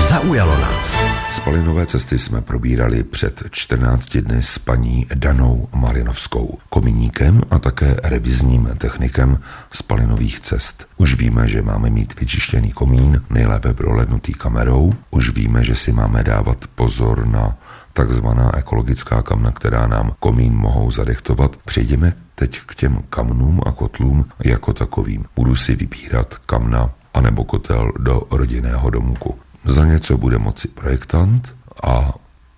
Zaujalo 0.00 0.58
nás. 0.58 0.96
Spalinové 1.30 1.86
cesty 1.86 2.18
jsme 2.18 2.40
probírali 2.40 3.02
před 3.02 3.42
14 3.50 4.16
dny 4.16 4.42
s 4.42 4.58
paní 4.58 5.06
Danou 5.14 5.68
Marinovskou, 5.74 6.58
kominíkem 6.68 7.40
a 7.50 7.58
také 7.58 7.96
revizním 8.02 8.68
technikem 8.78 9.38
spalinových 9.72 10.40
cest. 10.40 10.86
Už 10.96 11.14
víme, 11.14 11.48
že 11.48 11.62
máme 11.62 11.90
mít 11.90 12.20
vyčištěný 12.20 12.72
komín, 12.72 13.22
nejlépe 13.30 13.72
prohlednutý 13.72 14.34
kamerou. 14.34 14.92
Už 15.10 15.30
víme, 15.30 15.64
že 15.64 15.76
si 15.76 15.92
máme 15.92 16.24
dávat 16.24 16.58
pozor 16.74 17.26
na 17.26 17.56
takzvaná 17.92 18.56
ekologická 18.58 19.22
kamna, 19.22 19.50
která 19.50 19.86
nám 19.86 20.12
komín 20.20 20.54
mohou 20.54 20.90
zadechtovat. 20.90 21.56
Přejdeme 21.64 22.12
teď 22.34 22.60
k 22.66 22.74
těm 22.74 23.02
kamnům 23.10 23.60
a 23.66 23.72
kotlům 23.72 24.24
jako 24.44 24.72
takovým. 24.72 25.24
Budu 25.36 25.56
si 25.56 25.74
vybírat 25.76 26.34
kamna 26.46 26.90
anebo 27.14 27.44
kotel 27.44 27.92
do 27.98 28.22
rodinného 28.30 28.90
domku. 28.90 29.38
Za 29.64 29.84
něco 29.84 30.18
bude 30.18 30.38
moci 30.38 30.68
projektant 30.68 31.54
a 31.84 32.12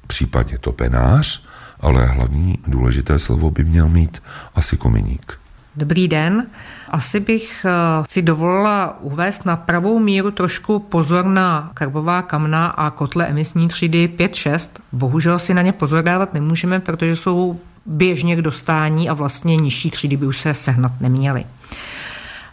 případně 0.06 0.58
topenář, 0.58 1.44
ale 1.80 2.06
hlavní 2.06 2.58
důležité 2.66 3.18
slovo 3.18 3.50
by 3.50 3.64
měl 3.64 3.88
mít 3.88 4.22
asi 4.54 4.76
kominík. 4.76 5.38
Dobrý 5.76 6.08
den. 6.08 6.46
Asi 6.88 7.20
bych 7.20 7.66
eh, 7.68 8.04
si 8.08 8.22
dovolila 8.22 9.00
uvést 9.00 9.44
na 9.44 9.56
pravou 9.56 9.98
míru 9.98 10.30
trošku 10.30 10.78
pozor 10.78 11.24
na 11.24 11.70
karbová 11.74 12.22
kamna 12.22 12.66
a 12.66 12.90
kotle 12.90 13.26
emisní 13.26 13.68
třídy 13.68 14.12
5-6. 14.18 14.68
Bohužel 14.92 15.38
si 15.38 15.54
na 15.54 15.62
ně 15.62 15.72
pozor 15.72 16.04
dávat 16.04 16.34
nemůžeme, 16.34 16.80
protože 16.80 17.16
jsou 17.16 17.60
běžně 17.86 18.36
k 18.36 18.42
dostání 18.42 19.08
a 19.08 19.14
vlastně 19.14 19.56
nižší 19.56 19.90
třídy 19.90 20.16
by 20.16 20.26
už 20.26 20.40
se 20.40 20.54
sehnat 20.54 20.92
neměly. 21.00 21.44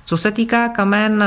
Co 0.09 0.17
se 0.17 0.31
týká 0.31 0.69
kamen, 0.69 1.23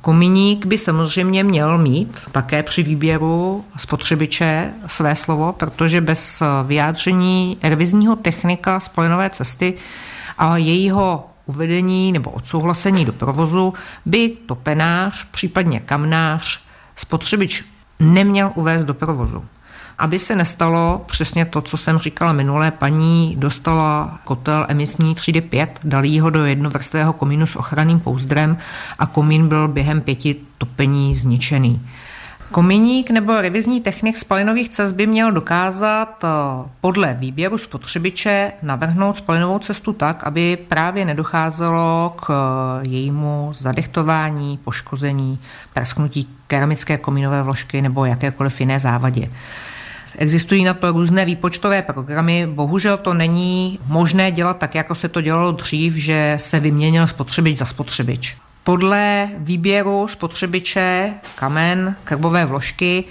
kominík 0.00 0.66
by 0.66 0.78
samozřejmě 0.78 1.44
měl 1.44 1.78
mít 1.78 2.18
také 2.32 2.62
při 2.62 2.82
výběru 2.82 3.64
spotřebiče 3.76 4.72
své 4.86 5.14
slovo, 5.14 5.52
protože 5.52 6.00
bez 6.00 6.42
vyjádření 6.66 7.58
revizního 7.62 8.16
technika 8.16 8.80
spojenové 8.80 9.30
cesty 9.30 9.74
a 10.38 10.56
jejího 10.56 11.26
uvedení 11.46 12.12
nebo 12.12 12.30
odsouhlasení 12.30 13.04
do 13.04 13.12
provozu 13.12 13.74
by 14.06 14.28
topenář, 14.46 15.26
případně 15.30 15.80
kamnář, 15.80 16.60
spotřebič 16.96 17.64
neměl 18.00 18.52
uvést 18.54 18.84
do 18.84 18.94
provozu 18.94 19.44
aby 20.02 20.18
se 20.18 20.36
nestalo 20.36 21.04
přesně 21.06 21.44
to, 21.44 21.60
co 21.60 21.76
jsem 21.76 21.98
říkala 21.98 22.32
minulé, 22.32 22.70
paní 22.70 23.36
dostala 23.38 24.18
kotel 24.24 24.66
emisní 24.68 25.14
třídy 25.14 25.40
5, 25.40 25.80
dali 25.84 26.18
ho 26.18 26.30
do 26.30 26.44
jednovrstvého 26.44 27.12
komínu 27.12 27.46
s 27.46 27.56
ochranným 27.56 28.00
pouzdrem 28.00 28.56
a 28.98 29.06
komín 29.06 29.48
byl 29.48 29.68
během 29.68 30.00
pěti 30.00 30.36
topení 30.58 31.16
zničený. 31.16 31.80
Komíník 32.52 33.10
nebo 33.10 33.40
revizní 33.40 33.80
technik 33.80 34.16
spalinových 34.16 34.68
cest 34.68 34.92
by 34.92 35.06
měl 35.06 35.32
dokázat 35.32 36.24
eh, 36.24 36.28
podle 36.80 37.14
výběru 37.14 37.58
spotřebiče 37.58 38.52
navrhnout 38.62 39.16
spalinovou 39.16 39.58
cestu 39.58 39.92
tak, 39.92 40.24
aby 40.24 40.58
právě 40.68 41.04
nedocházelo 41.04 42.16
k 42.26 42.30
eh, 42.30 42.86
jejímu 42.86 43.52
zadechtování, 43.54 44.58
poškození, 44.64 45.38
prasknutí 45.74 46.28
keramické 46.46 46.98
komínové 46.98 47.42
vložky 47.42 47.82
nebo 47.82 48.04
jakékoliv 48.04 48.60
jiné 48.60 48.80
závadě. 48.80 49.30
Existují 50.18 50.64
na 50.64 50.74
to 50.74 50.92
různé 50.92 51.24
výpočtové 51.24 51.82
programy. 51.82 52.46
Bohužel 52.46 52.96
to 52.96 53.14
není 53.14 53.78
možné 53.86 54.30
dělat 54.30 54.58
tak, 54.58 54.74
jako 54.74 54.94
se 54.94 55.08
to 55.08 55.20
dělalo 55.20 55.52
dřív, 55.52 55.94
že 55.94 56.36
se 56.40 56.60
vyměnil 56.60 57.06
spotřebič 57.06 57.58
za 57.58 57.64
spotřebič. 57.64 58.36
Podle 58.64 59.28
výběru 59.38 60.08
spotřebiče, 60.08 61.14
kamen, 61.34 61.96
krbové 62.04 62.44
vložky 62.44 63.04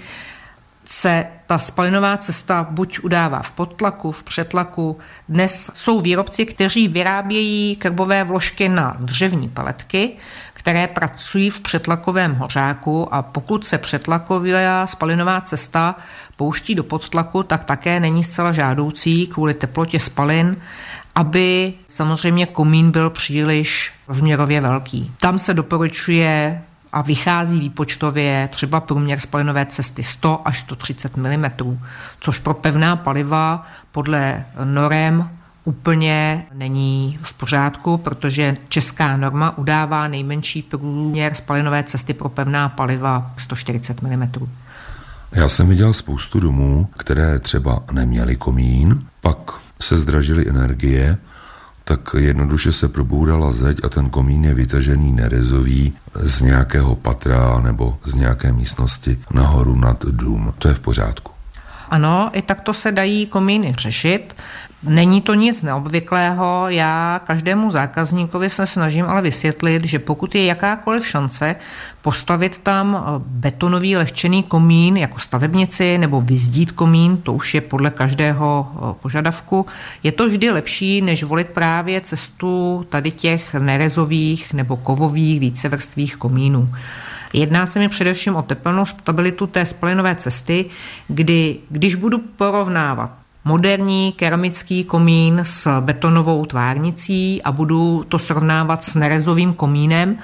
se 0.84 1.26
ta 1.46 1.58
spalinová 1.58 2.16
cesta 2.16 2.66
buď 2.70 2.98
udává 2.98 3.42
v 3.42 3.50
podtlaku, 3.50 4.12
v 4.12 4.22
přetlaku. 4.22 4.98
Dnes 5.28 5.70
jsou 5.74 6.00
výrobci, 6.00 6.46
kteří 6.46 6.88
vyrábějí 6.88 7.76
krbové 7.76 8.24
vložky 8.24 8.68
na 8.68 8.96
dřevní 9.00 9.48
paletky, 9.48 10.16
které 10.62 10.86
pracují 10.86 11.50
v 11.50 11.60
přetlakovém 11.60 12.34
hořáku 12.34 13.14
a 13.14 13.22
pokud 13.22 13.66
se 13.66 13.78
přetlaková 13.78 14.86
spalinová 14.86 15.40
cesta 15.40 15.94
pouští 16.36 16.74
do 16.74 16.84
podtlaku, 16.84 17.42
tak 17.42 17.64
také 17.64 18.00
není 18.00 18.24
zcela 18.24 18.52
žádoucí 18.52 19.26
kvůli 19.26 19.54
teplotě 19.54 20.00
spalin, 20.00 20.56
aby 21.14 21.74
samozřejmě 21.88 22.46
komín 22.46 22.90
byl 22.90 23.10
příliš 23.10 23.92
rozměrově 24.08 24.60
velký. 24.60 25.12
Tam 25.20 25.38
se 25.38 25.54
doporučuje 25.54 26.62
a 26.92 27.02
vychází 27.02 27.60
výpočtově 27.60 28.48
třeba 28.52 28.80
průměr 28.80 29.20
spalinové 29.20 29.66
cesty 29.66 30.02
100 30.02 30.40
až 30.44 30.60
130 30.60 31.16
mm, 31.16 31.44
což 32.20 32.38
pro 32.38 32.54
pevná 32.54 32.96
paliva 32.96 33.66
podle 33.92 34.44
norem 34.64 35.30
úplně 35.64 36.46
není 36.54 37.18
v 37.22 37.34
pořádku, 37.34 37.96
protože 37.98 38.56
česká 38.68 39.16
norma 39.16 39.58
udává 39.58 40.08
nejmenší 40.08 40.62
průměr 40.62 41.34
spalinové 41.34 41.82
cesty 41.82 42.14
pro 42.14 42.28
pevná 42.28 42.68
paliva 42.68 43.30
140 43.38 44.02
mm. 44.02 44.28
Já 45.32 45.48
jsem 45.48 45.68
viděl 45.68 45.92
spoustu 45.92 46.40
domů, 46.40 46.88
které 46.96 47.38
třeba 47.38 47.82
neměly 47.92 48.36
komín, 48.36 49.06
pak 49.20 49.38
se 49.80 49.98
zdražily 49.98 50.48
energie, 50.48 51.18
tak 51.84 52.00
jednoduše 52.18 52.72
se 52.72 52.88
probourala 52.88 53.52
zeď 53.52 53.78
a 53.84 53.88
ten 53.88 54.10
komín 54.10 54.44
je 54.44 54.54
vytažený 54.54 55.12
nerezový 55.12 55.92
z 56.14 56.40
nějakého 56.40 56.96
patra 56.96 57.60
nebo 57.60 57.98
z 58.04 58.14
nějaké 58.14 58.52
místnosti 58.52 59.18
nahoru 59.30 59.76
nad 59.76 60.04
dům. 60.04 60.54
To 60.58 60.68
je 60.68 60.74
v 60.74 60.80
pořádku. 60.80 61.32
Ano, 61.90 62.30
i 62.32 62.42
takto 62.42 62.74
se 62.74 62.92
dají 62.92 63.26
komíny 63.26 63.74
řešit. 63.78 64.34
Není 64.84 65.20
to 65.20 65.34
nic 65.34 65.62
neobvyklého, 65.62 66.64
já 66.68 67.20
každému 67.26 67.70
zákazníkovi 67.70 68.50
se 68.50 68.66
snažím 68.66 69.06
ale 69.06 69.22
vysvětlit, 69.22 69.84
že 69.84 69.98
pokud 69.98 70.34
je 70.34 70.44
jakákoliv 70.44 71.06
šance 71.06 71.56
postavit 72.02 72.60
tam 72.62 72.96
eh, 72.96 73.22
betonový 73.26 73.96
lehčený 73.96 74.42
komín 74.42 74.96
jako 74.96 75.18
stavebnici 75.18 75.98
nebo 75.98 76.20
vyzdít 76.20 76.72
komín, 76.72 77.16
to 77.16 77.32
už 77.32 77.54
je 77.54 77.60
podle 77.60 77.90
každého 77.90 78.72
eh, 78.74 78.94
požadavku, 79.02 79.66
je 80.02 80.12
to 80.12 80.28
vždy 80.28 80.50
lepší, 80.50 81.02
než 81.02 81.22
volit 81.22 81.48
právě 81.48 82.00
cestu 82.00 82.86
tady 82.88 83.10
těch 83.10 83.54
nerezových 83.54 84.52
nebo 84.52 84.76
kovových 84.76 85.40
vícevrstvých 85.40 86.16
komínů. 86.16 86.74
Jedná 87.32 87.66
se 87.66 87.78
mi 87.78 87.88
především 87.88 88.36
o 88.36 88.42
teplnou 88.42 88.86
stabilitu 88.86 89.46
té 89.46 89.64
spalinové 89.64 90.14
cesty, 90.14 90.64
kdy 91.08 91.58
když 91.70 91.94
budu 91.94 92.18
porovnávat 92.18 93.21
moderní 93.44 94.12
keramický 94.12 94.84
komín 94.84 95.40
s 95.42 95.80
betonovou 95.80 96.46
tvárnicí 96.46 97.42
a 97.42 97.52
budu 97.52 98.04
to 98.08 98.18
srovnávat 98.18 98.84
s 98.84 98.94
nerezovým 98.94 99.54
komínem, 99.54 100.18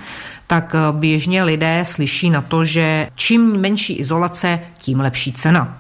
tak 0.47 0.75
běžně 0.93 1.43
lidé 1.43 1.85
slyší 1.87 2.31
na 2.31 2.43
to, 2.43 2.65
že 2.65 3.09
čím 3.15 3.61
menší 3.61 3.93
izolace, 3.93 4.61
tím 4.79 5.01
lepší 5.01 5.33
cena. 5.33 5.79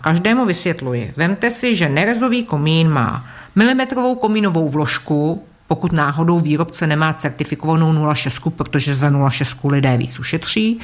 Každému 0.00 0.46
vysvětluji. 0.46 1.12
Vemte 1.16 1.50
si, 1.50 1.76
že 1.76 1.88
nerezový 1.88 2.44
komín 2.44 2.90
má 2.90 3.24
milimetrovou 3.56 4.14
komínovou 4.14 4.68
vložku, 4.68 5.44
pokud 5.68 5.92
náhodou 5.92 6.38
výrobce 6.38 6.86
nemá 6.86 7.12
certifikovanou 7.12 7.92
0,6, 7.92 8.50
protože 8.50 8.94
za 8.94 9.10
0,6 9.10 9.70
lidé 9.70 9.96
víc 9.96 10.18
ušetří. 10.18 10.80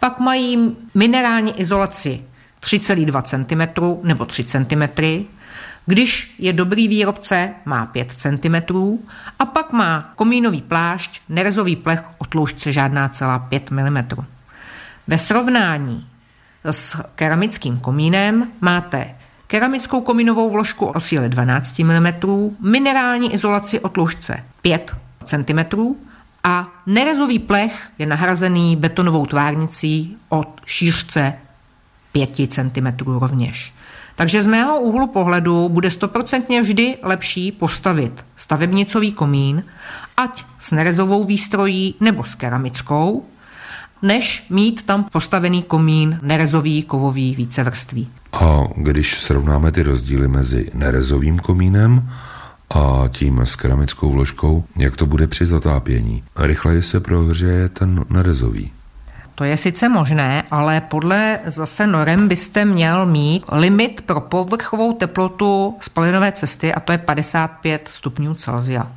Pak 0.00 0.20
mají 0.20 0.76
minerální 0.94 1.60
izolaci 1.60 2.20
3,2 2.62 3.22
cm 3.22 4.06
nebo 4.06 4.24
3 4.24 4.44
cm, 4.44 4.82
když 5.86 6.34
je 6.38 6.52
dobrý 6.52 6.88
výrobce, 6.88 7.54
má 7.64 7.86
5 7.86 8.12
cm 8.12 8.56
a 9.38 9.46
pak 9.46 9.72
má 9.72 10.12
komínový 10.16 10.62
plášť, 10.62 11.20
nerezový 11.28 11.76
plech 11.76 12.02
o 12.18 12.24
tloušťce 12.24 12.72
žádná 12.72 13.08
celá 13.08 13.38
5 13.38 13.70
mm. 13.70 13.98
Ve 15.06 15.18
srovnání 15.18 16.06
s 16.64 17.02
keramickým 17.14 17.78
komínem 17.78 18.52
máte 18.60 19.14
keramickou 19.46 20.00
komínovou 20.00 20.50
vložku 20.50 20.86
o 20.86 21.00
síle 21.00 21.28
12 21.28 21.78
mm, 21.78 22.08
minerální 22.60 23.34
izolaci 23.34 23.80
o 23.80 23.88
tloušťce 23.88 24.44
5 24.62 24.96
cm 25.24 25.76
a 26.44 26.68
nerezový 26.86 27.38
plech 27.38 27.90
je 27.98 28.06
nahrazený 28.06 28.76
betonovou 28.76 29.26
tvárnicí 29.26 30.16
od 30.28 30.60
šířce 30.66 31.34
5 32.12 32.30
cm 32.52 33.18
rovněž. 33.18 33.75
Takže 34.16 34.42
z 34.42 34.46
mého 34.46 34.80
úhlu 34.80 35.06
pohledu 35.06 35.68
bude 35.68 35.90
stoprocentně 35.90 36.62
vždy 36.62 36.96
lepší 37.02 37.52
postavit 37.52 38.12
stavebnicový 38.36 39.12
komín, 39.12 39.64
ať 40.16 40.44
s 40.58 40.70
nerezovou 40.70 41.24
výstrojí 41.24 41.94
nebo 42.00 42.24
s 42.24 42.34
keramickou, 42.34 43.24
než 44.02 44.46
mít 44.50 44.82
tam 44.82 45.04
postavený 45.04 45.62
komín 45.62 46.18
nerezový, 46.22 46.82
kovový, 46.82 47.34
vícevrství. 47.34 48.08
A 48.32 48.64
když 48.76 49.20
srovnáme 49.20 49.72
ty 49.72 49.82
rozdíly 49.82 50.28
mezi 50.28 50.70
nerezovým 50.74 51.38
komínem 51.38 52.10
a 52.70 53.08
tím 53.08 53.40
s 53.40 53.56
keramickou 53.56 54.10
vložkou, 54.10 54.64
jak 54.76 54.96
to 54.96 55.06
bude 55.06 55.26
při 55.26 55.46
zatápění? 55.46 56.24
Rychleji 56.36 56.82
se 56.82 57.00
prohřeje 57.00 57.68
ten 57.68 58.04
nerezový. 58.10 58.70
To 59.36 59.44
je 59.44 59.56
sice 59.56 59.88
možné, 59.88 60.44
ale 60.50 60.80
podle 60.80 61.38
zase 61.46 61.86
norem 61.86 62.28
byste 62.28 62.64
měl 62.64 63.06
mít 63.06 63.44
limit 63.52 64.02
pro 64.06 64.20
povrchovou 64.20 64.92
teplotu 64.92 65.76
spalinové 65.80 66.32
cesty 66.32 66.74
a 66.74 66.80
to 66.80 66.92
je 66.92 66.98
55 66.98 67.88
stupňů 67.92 68.34
Celsia. 68.34 68.92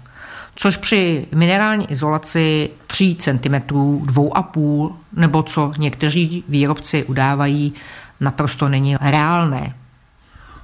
Což 0.55 0.77
při 0.77 1.27
minerální 1.35 1.91
izolaci 1.91 2.69
3 2.87 3.15
cm, 3.19 3.53
2,5 3.53 4.95
nebo 5.13 5.43
co 5.43 5.73
někteří 5.77 6.43
výrobci 6.49 7.03
udávají, 7.03 7.73
naprosto 8.19 8.69
není 8.69 8.97
reálné. 9.01 9.73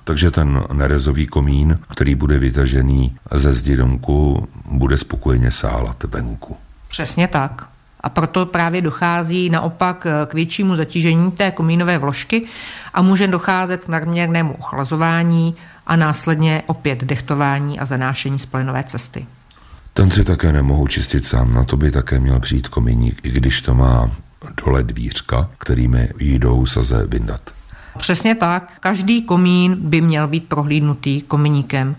Takže 0.04 0.32
ten 0.32 0.64
nerezový 0.74 1.28
komín, 1.28 1.80
který 1.92 2.16
bude 2.16 2.40
vytažený 2.40 3.18
ze 3.32 3.54
zdi 3.54 3.76
domku, 3.76 4.48
bude 4.66 4.98
spokojeně 4.98 5.52
sálat 5.52 6.04
venku. 6.04 6.58
Přesně 6.88 7.28
tak. 7.28 7.75
A 8.06 8.10
proto 8.10 8.46
právě 8.46 8.82
dochází 8.82 9.50
naopak 9.50 10.08
k 10.26 10.34
většímu 10.34 10.76
zatížení 10.76 11.32
té 11.32 11.52
komínové 11.52 11.98
vložky 11.98 12.46
a 12.94 13.02
může 13.02 13.28
docházet 13.28 13.86
k 13.86 13.88
nadměrnému 13.88 14.54
ochlazování 14.54 15.56
a 15.88 15.96
následně 15.96 16.64
opět 16.66 17.04
dechtování 17.04 17.80
a 17.80 17.86
zanášení 17.86 18.40
spalinové 18.40 18.84
cesty. 18.84 19.26
Ten 19.94 20.12
si 20.12 20.24
také 20.24 20.52
nemohu 20.52 20.88
čistit 20.88 21.26
sám, 21.26 21.54
na 21.54 21.64
to 21.64 21.78
by 21.78 21.92
také 21.92 22.20
měl 22.20 22.40
přijít 22.40 22.68
komíník, 22.68 23.20
i 23.24 23.30
když 23.30 23.62
to 23.62 23.76
má 23.76 24.12
dole 24.66 24.84
dvířka, 24.84 25.50
kterými 25.58 26.10
jdou 26.20 26.66
saze 26.66 27.06
vyndat. 27.08 27.42
Přesně 27.98 28.36
tak. 28.36 28.72
Každý 28.80 29.22
komín 29.22 29.76
by 29.80 30.02
měl 30.02 30.28
být 30.28 30.50
prohlídnutý 30.50 31.22
komíníkem. 31.22 31.96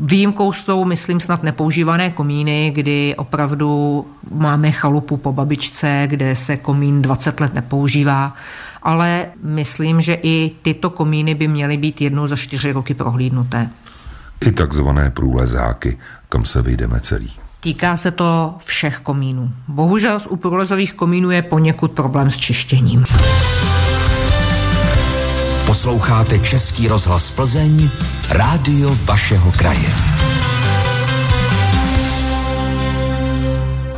Výjimkou 0.00 0.52
jsou, 0.52 0.84
myslím, 0.84 1.20
snad 1.20 1.42
nepoužívané 1.42 2.10
komíny, 2.10 2.72
kdy 2.74 3.14
opravdu 3.16 4.06
máme 4.30 4.72
chalupu 4.72 5.16
po 5.16 5.32
babičce, 5.32 6.02
kde 6.06 6.36
se 6.36 6.56
komín 6.56 7.02
20 7.02 7.40
let 7.40 7.54
nepoužívá, 7.54 8.34
ale 8.82 9.26
myslím, 9.42 10.00
že 10.00 10.14
i 10.22 10.50
tyto 10.62 10.90
komíny 10.90 11.34
by 11.34 11.48
měly 11.48 11.76
být 11.76 12.00
jednou 12.00 12.26
za 12.26 12.36
čtyři 12.36 12.72
roky 12.72 12.94
prohlídnuté. 12.94 13.70
I 14.40 14.52
takzvané 14.52 15.10
průlezáky, 15.10 15.98
kam 16.28 16.44
se 16.44 16.62
vyjdeme 16.62 17.00
celý. 17.00 17.32
Týká 17.60 17.96
se 17.96 18.10
to 18.10 18.54
všech 18.64 18.98
komínů. 18.98 19.52
Bohužel 19.68 20.20
z 20.20 20.26
u 20.26 20.36
průlezových 20.36 20.94
komínů 20.94 21.30
je 21.30 21.42
poněkud 21.42 21.90
problém 21.90 22.30
s 22.30 22.36
čištěním. 22.36 23.04
Posloucháte 25.66 26.38
Český 26.38 26.88
rozhlas 26.88 27.30
Plzeň, 27.30 27.90
rádio 28.30 28.94
vašeho 29.04 29.52
kraje. 29.52 29.90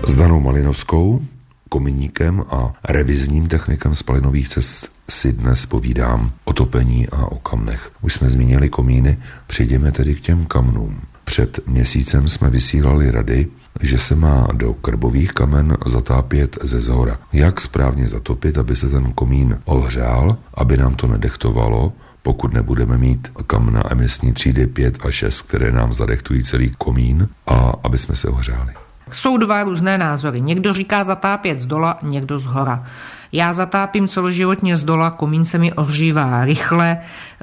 S 0.07 0.15
Danou 0.17 0.41
Malinovskou, 0.41 1.21
kominíkem 1.69 2.45
a 2.51 2.73
revizním 2.89 3.49
technikem 3.49 3.95
spalinových 3.95 4.49
cest 4.49 4.89
si 5.11 5.33
dnes 5.33 5.67
povídám 5.67 6.33
o 6.45 6.53
topení 6.53 7.09
a 7.09 7.27
o 7.27 7.39
kamnech. 7.39 7.91
Už 8.03 8.15
jsme 8.15 8.29
zmínili 8.29 8.69
komíny, 8.69 9.19
přejdeme 9.47 9.93
tedy 9.93 10.15
k 10.15 10.21
těm 10.21 10.45
kamnům. 10.45 11.01
Před 11.25 11.61
měsícem 11.67 12.29
jsme 12.29 12.51
vysílali 12.51 13.11
rady, 13.11 13.49
že 13.81 13.99
se 13.99 14.17
má 14.17 14.49
do 14.53 14.75
krbových 14.75 15.33
kamen 15.33 15.77
zatápět 15.87 16.59
ze 16.63 16.81
zhora. 16.81 17.19
Jak 17.33 17.61
správně 17.61 18.09
zatopit, 18.09 18.59
aby 18.59 18.77
se 18.77 18.89
ten 18.89 19.13
komín 19.13 19.59
ohřál, 19.65 20.37
aby 20.55 20.77
nám 20.77 20.95
to 20.95 21.07
nedechtovalo, 21.07 21.93
pokud 22.23 22.55
nebudeme 22.55 22.99
mít 22.99 23.29
kamna 23.47 23.83
emisní 23.91 24.33
třídy 24.33 24.67
5 24.67 25.07
a 25.07 25.11
6, 25.11 25.43
které 25.43 25.73
nám 25.73 25.93
zadechtují 25.93 26.45
celý 26.45 26.73
komín 26.79 27.29
a 27.47 27.73
aby 27.85 27.99
jsme 27.99 28.17
se 28.17 28.29
ohřáli. 28.29 28.73
Jsou 29.13 29.37
dva 29.37 29.65
různé 29.65 29.99
názory. 29.99 30.41
Někdo 30.41 30.73
říká 30.73 31.05
zatápět 31.05 31.61
z 31.61 31.67
dola, 31.67 31.99
někdo 32.03 32.39
z 32.39 32.45
hora. 32.45 32.87
Já 33.33 33.53
zatápím 33.53 34.09
celoživotně 34.09 34.77
z 34.77 34.85
dola, 34.85 35.11
komín 35.11 35.45
se 35.45 35.59
mi 35.59 35.73
ohřívá 35.73 36.45
rychle, 36.45 36.99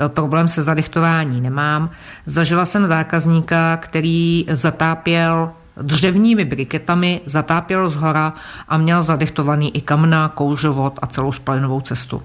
e, 0.05 0.09
problém 0.09 0.47
se 0.47 0.63
zadechtování 0.63 1.41
nemám. 1.41 1.89
Zažila 2.25 2.65
jsem 2.65 2.87
zákazníka, 2.87 3.77
který 3.77 4.45
zatápěl 4.49 5.51
dřevními 5.81 6.45
briketami, 6.45 7.21
zatápěl 7.25 7.89
z 7.89 7.95
hora 7.95 8.33
a 8.67 8.77
měl 8.77 9.03
zadechtovaný 9.03 9.77
i 9.77 9.81
kamna, 9.81 10.29
kouřovod 10.29 10.99
a 11.01 11.07
celou 11.07 11.31
spalinovou 11.31 11.81
cestu. 11.81 12.23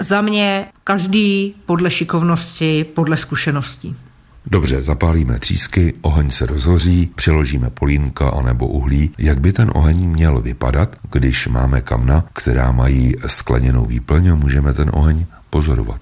Za 0.00 0.20
mě 0.20 0.66
každý 0.84 1.54
podle 1.66 1.90
šikovnosti, 1.90 2.84
podle 2.84 3.16
zkušeností. 3.16 3.96
Dobře, 4.46 4.82
zapálíme 4.82 5.38
třísky, 5.38 5.94
oheň 6.00 6.30
se 6.30 6.46
rozhoří, 6.46 7.10
přiložíme 7.14 7.70
polínka 7.70 8.28
anebo 8.28 8.66
uhlí. 8.66 9.10
Jak 9.18 9.40
by 9.40 9.52
ten 9.52 9.70
oheň 9.74 9.96
měl 9.96 10.40
vypadat, 10.40 10.96
když 11.10 11.46
máme 11.48 11.80
kamna, 11.80 12.24
která 12.32 12.72
mají 12.72 13.14
skleněnou 13.26 13.84
výplň 13.84 14.28
a 14.28 14.34
můžeme 14.34 14.72
ten 14.72 14.90
oheň 14.94 15.26
pozorovat? 15.50 16.00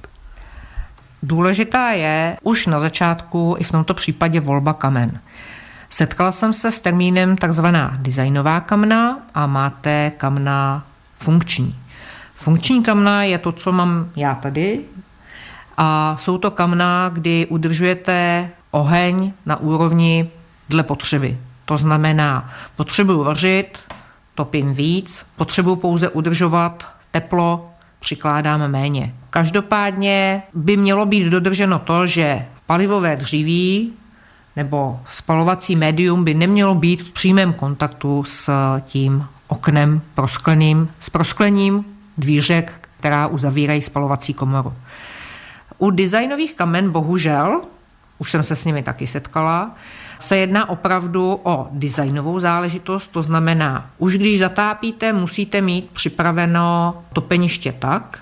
Důležitá 1.22 1.90
je 1.90 2.36
už 2.42 2.66
na 2.66 2.78
začátku 2.78 3.56
i 3.58 3.64
v 3.64 3.72
tomto 3.72 3.94
případě 3.94 4.40
volba 4.40 4.72
kamen. 4.72 5.20
Setkala 5.90 6.32
jsem 6.32 6.52
se 6.52 6.72
s 6.72 6.80
termínem 6.80 7.36
takzvaná 7.36 7.96
designová 7.98 8.60
kamna 8.60 9.18
a 9.34 9.46
máte 9.46 10.12
kamna 10.16 10.86
funkční. 11.18 11.74
Funkční 12.42 12.82
kamna 12.82 13.24
je 13.24 13.38
to, 13.38 13.52
co 13.52 13.72
mám 13.72 14.10
já 14.16 14.34
tady, 14.34 14.80
a 15.76 16.16
jsou 16.18 16.38
to 16.38 16.50
kamna, 16.50 17.08
kdy 17.08 17.46
udržujete 17.46 18.50
oheň 18.70 19.32
na 19.46 19.56
úrovni 19.56 20.30
dle 20.68 20.82
potřeby. 20.82 21.38
To 21.64 21.76
znamená, 21.76 22.50
potřebuji 22.76 23.24
vařit, 23.24 23.78
topím 24.34 24.74
víc, 24.74 25.26
potřebuji 25.36 25.76
pouze 25.76 26.08
udržovat 26.08 26.84
teplo, 27.10 27.70
přikládám 28.00 28.70
méně. 28.70 29.14
Každopádně 29.30 30.42
by 30.54 30.76
mělo 30.76 31.06
být 31.06 31.28
dodrženo 31.28 31.78
to, 31.78 32.06
že 32.06 32.46
palivové 32.66 33.16
dříví 33.16 33.92
nebo 34.56 35.00
spalovací 35.10 35.76
médium 35.76 36.24
by 36.24 36.34
nemělo 36.34 36.74
být 36.74 37.02
v 37.02 37.12
přímém 37.12 37.52
kontaktu 37.52 38.24
s 38.24 38.50
tím 38.80 39.26
oknem 39.48 40.00
proskleným, 40.14 40.88
s 41.00 41.10
prosklením 41.10 41.91
dvířek, 42.18 42.88
která 43.00 43.26
uzavírají 43.26 43.82
spalovací 43.82 44.34
komoru. 44.34 44.74
U 45.78 45.90
designových 45.90 46.54
kamen 46.54 46.90
bohužel, 46.90 47.60
už 48.18 48.30
jsem 48.30 48.42
se 48.42 48.56
s 48.56 48.64
nimi 48.64 48.82
taky 48.82 49.06
setkala, 49.06 49.74
se 50.18 50.36
jedná 50.36 50.68
opravdu 50.68 51.40
o 51.42 51.68
designovou 51.70 52.38
záležitost, 52.38 53.08
to 53.08 53.22
znamená, 53.22 53.90
už 53.98 54.18
když 54.18 54.38
zatápíte, 54.38 55.12
musíte 55.12 55.60
mít 55.60 55.90
připraveno 55.90 57.02
topeniště 57.12 57.72
tak, 57.72 58.18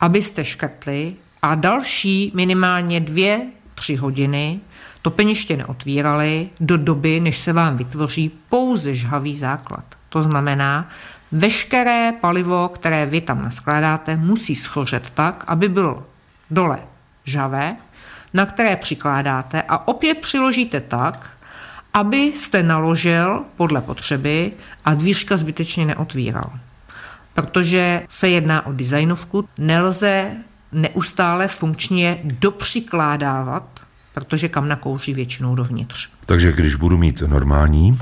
abyste 0.00 0.44
škrtli 0.44 1.14
a 1.42 1.54
další 1.54 2.32
minimálně 2.34 3.00
dvě, 3.00 3.40
tři 3.74 3.96
hodiny 3.96 4.60
topeniště 5.02 5.56
neotvírali 5.56 6.48
do 6.60 6.76
doby, 6.76 7.20
než 7.20 7.38
se 7.38 7.52
vám 7.52 7.76
vytvoří 7.76 8.30
pouze 8.48 8.94
žhavý 8.94 9.36
základ. 9.36 9.84
To 10.08 10.22
znamená, 10.22 10.88
veškeré 11.34 12.12
palivo, 12.20 12.68
které 12.68 13.06
vy 13.06 13.20
tam 13.20 13.42
naskládáte, 13.42 14.16
musí 14.16 14.54
schořet 14.56 15.10
tak, 15.10 15.44
aby 15.46 15.68
bylo 15.68 16.06
dole 16.50 16.78
žhavé, 17.24 17.76
na 18.34 18.46
které 18.46 18.76
přikládáte 18.76 19.62
a 19.62 19.88
opět 19.88 20.18
přiložíte 20.18 20.80
tak, 20.80 21.30
abyste 21.94 22.62
naložil 22.62 23.44
podle 23.56 23.80
potřeby 23.80 24.52
a 24.84 24.94
dvířka 24.94 25.36
zbytečně 25.36 25.86
neotvíral. 25.86 26.50
Protože 27.34 28.02
se 28.08 28.28
jedná 28.28 28.66
o 28.66 28.72
designovku, 28.72 29.48
nelze 29.58 30.36
neustále 30.72 31.48
funkčně 31.48 32.18
dopřikládávat, 32.24 33.80
protože 34.14 34.48
kamna 34.48 34.76
kouří 34.76 35.14
většinou 35.14 35.54
dovnitř. 35.54 36.08
Takže 36.26 36.52
když 36.52 36.74
budu 36.74 36.96
mít 36.96 37.20
normální 37.20 37.98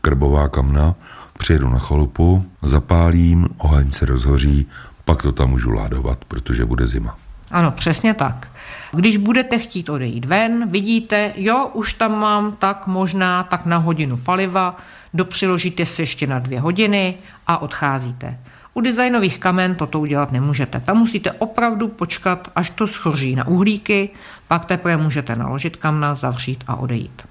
krbová 0.00 0.48
kamna, 0.48 0.94
přijedu 1.38 1.68
na 1.68 1.78
chalupu, 1.78 2.44
zapálím, 2.62 3.48
oheň 3.58 3.92
se 3.92 4.06
rozhoří, 4.06 4.66
pak 5.04 5.22
to 5.22 5.32
tam 5.32 5.50
můžu 5.50 5.70
ládovat, 5.70 6.24
protože 6.24 6.64
bude 6.64 6.86
zima. 6.86 7.16
Ano, 7.50 7.70
přesně 7.70 8.14
tak. 8.14 8.48
Když 8.92 9.16
budete 9.16 9.58
chtít 9.58 9.88
odejít 9.88 10.24
ven, 10.24 10.70
vidíte, 10.70 11.32
jo, 11.36 11.70
už 11.74 11.94
tam 11.94 12.20
mám 12.20 12.52
tak 12.52 12.86
možná 12.86 13.42
tak 13.42 13.66
na 13.66 13.76
hodinu 13.76 14.16
paliva, 14.16 14.76
dopřiložíte 15.14 15.86
se 15.86 16.02
ještě 16.02 16.26
na 16.26 16.38
dvě 16.38 16.60
hodiny 16.60 17.14
a 17.46 17.62
odcházíte. 17.62 18.38
U 18.74 18.80
designových 18.80 19.38
kamen 19.38 19.74
toto 19.74 20.00
udělat 20.00 20.32
nemůžete. 20.32 20.80
Tam 20.80 20.96
musíte 20.98 21.32
opravdu 21.32 21.88
počkat, 21.88 22.48
až 22.56 22.70
to 22.70 22.86
schoří 22.86 23.36
na 23.36 23.46
uhlíky, 23.46 24.10
pak 24.48 24.64
teprve 24.64 24.96
můžete 24.96 25.36
naložit 25.36 25.76
kamna, 25.76 26.14
zavřít 26.14 26.64
a 26.66 26.76
odejít. 26.76 27.22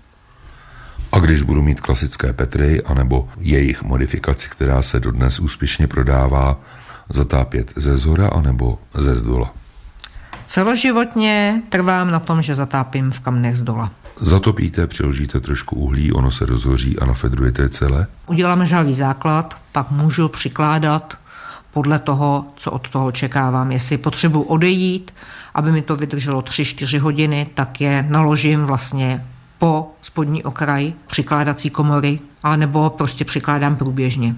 A 1.12 1.20
když 1.20 1.42
budu 1.42 1.62
mít 1.62 1.82
klasické 1.82 2.34
Petry, 2.34 2.82
anebo 2.82 3.30
jejich 3.40 3.84
modifikaci, 3.84 4.50
která 4.50 4.82
se 4.82 5.00
dodnes 5.00 5.40
úspěšně 5.40 5.88
prodává, 5.88 6.60
zatápět 7.10 7.74
ze 7.76 7.98
zhora 7.98 8.28
anebo 8.28 8.80
ze 8.94 9.16
zdola? 9.16 9.54
Celoživotně 10.46 11.62
trvám 11.70 12.12
na 12.12 12.20
tom, 12.20 12.42
že 12.42 12.56
zatápím 12.56 13.12
v 13.12 13.20
kamnech 13.20 13.58
z 13.58 13.62
dola. 13.62 13.92
Zatopíte, 14.16 14.88
přiložíte 14.88 15.40
trošku 15.40 15.76
uhlí, 15.76 16.12
ono 16.12 16.32
se 16.32 16.46
rozhoří 16.46 17.00
a 17.00 17.06
nafedrujete 17.06 17.70
celé? 17.70 18.08
Udělám 18.28 18.66
žhavý 18.66 18.94
základ, 18.94 19.58
pak 19.72 19.92
můžu 19.92 20.28
přikládat 20.28 21.18
podle 21.72 22.00
toho, 22.00 22.46
co 22.56 22.72
od 22.72 22.90
toho 22.90 23.06
očekávám. 23.06 23.72
Jestli 23.72 23.98
potřebuji 23.98 24.42
odejít, 24.42 25.14
aby 25.54 25.72
mi 25.72 25.82
to 25.82 25.96
vydrželo 25.96 26.42
3-4 26.42 27.00
hodiny, 27.00 27.48
tak 27.54 27.82
je 27.82 28.06
naložím 28.10 28.66
vlastně 28.66 29.26
po 29.62 29.92
spodní 30.02 30.44
okraj 30.44 30.94
přikládací 31.08 31.70
komory, 31.70 32.20
anebo 32.44 32.90
prostě 32.90 33.26
přikládám 33.26 33.76
průběžně. 33.76 34.36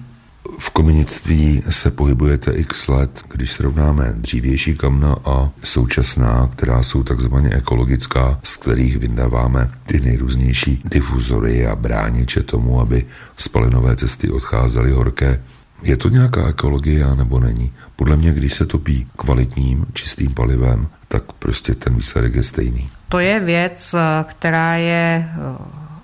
V 0.58 0.70
komunictví 0.70 1.62
se 1.70 1.90
pohybujete 1.90 2.52
x 2.52 2.88
let, 2.88 3.24
když 3.32 3.52
srovnáme 3.52 4.12
dřívější 4.16 4.76
kamna 4.76 5.16
a 5.24 5.50
současná, 5.62 6.48
která 6.52 6.82
jsou 6.82 7.02
takzvaně 7.02 7.50
ekologická, 7.50 8.38
z 8.42 8.56
kterých 8.56 8.96
vydáváme 8.96 9.70
ty 9.86 10.00
nejrůznější 10.00 10.82
difuzory 10.84 11.66
a 11.66 11.76
brániče 11.76 12.42
tomu, 12.42 12.80
aby 12.80 13.06
spalinové 13.36 13.96
cesty 13.96 14.30
odcházely 14.30 14.90
horké. 14.90 15.42
Je 15.82 15.96
to 15.96 16.08
nějaká 16.08 16.48
ekologie 16.48 17.06
nebo 17.14 17.40
není? 17.40 17.72
Podle 17.96 18.16
mě, 18.16 18.32
když 18.32 18.54
se 18.54 18.66
topí 18.66 19.06
kvalitním, 19.16 19.86
čistým 19.92 20.34
palivem, 20.34 20.88
tak 21.08 21.32
prostě 21.32 21.74
ten 21.74 21.96
výsledek 21.96 22.34
je 22.34 22.42
stejný. 22.42 22.90
To 23.08 23.18
je 23.18 23.40
věc, 23.40 23.94
která 24.24 24.74
je 24.74 25.28
eh, 25.28 25.38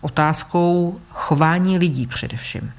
otázkou 0.01 1.01
chování 1.11 1.79
lidí 1.79 2.07
především. 2.07 2.73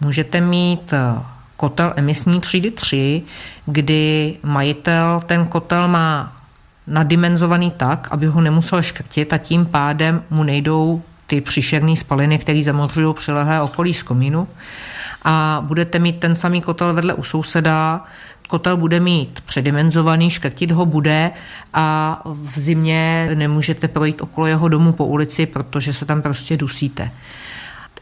Můžete 0.00 0.40
mít 0.40 0.92
eh, 0.92 1.22
kotel 1.56 1.92
emisní 1.96 2.40
třídy 2.40 2.70
3, 2.70 3.22
kdy 3.66 4.36
majitel 4.42 5.22
ten 5.26 5.46
kotel 5.46 5.88
má 5.88 6.32
nadimenzovaný 6.86 7.70
tak, 7.70 8.08
aby 8.10 8.26
ho 8.26 8.40
nemusel 8.40 8.82
škrtit 8.82 9.32
a 9.32 9.38
tím 9.38 9.66
pádem 9.66 10.22
mu 10.30 10.42
nejdou 10.42 11.02
ty 11.26 11.40
příšerné 11.40 11.96
spaliny, 11.96 12.38
které 12.38 12.62
zamořují 12.64 13.14
přilehlé 13.14 13.60
okolí 13.60 13.94
z 13.94 14.02
komínu. 14.02 14.48
A 15.22 15.64
budete 15.66 15.98
mít 15.98 16.20
ten 16.20 16.36
samý 16.36 16.60
kotel 16.60 16.94
vedle 16.94 17.14
u 17.14 17.22
souseda, 17.22 18.04
kotel 18.48 18.76
bude 18.76 19.00
mít 19.00 19.40
předimenzovaný, 19.40 20.30
škrtit 20.30 20.70
ho 20.70 20.86
bude 20.86 21.30
a 21.74 22.20
v 22.24 22.58
zimě 22.58 23.30
nemůžete 23.34 23.88
projít 23.88 24.20
okolo 24.20 24.46
jeho 24.46 24.68
domu 24.68 24.92
po 24.92 25.04
ulici, 25.04 25.46
protože 25.46 25.92
se 25.92 26.04
tam 26.04 26.22
prostě 26.22 26.56
dusíte. 26.56 27.10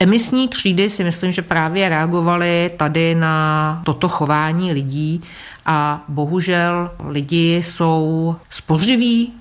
Emisní 0.00 0.48
třídy 0.48 0.90
si 0.90 1.04
myslím, 1.04 1.32
že 1.32 1.42
právě 1.42 1.88
reagovaly 1.88 2.70
tady 2.76 3.14
na 3.14 3.80
toto 3.84 4.08
chování 4.08 4.72
lidí 4.72 5.22
a 5.66 6.04
bohužel 6.08 6.90
lidi 7.08 7.56
jsou 7.56 8.36
spořiví, 8.50 9.32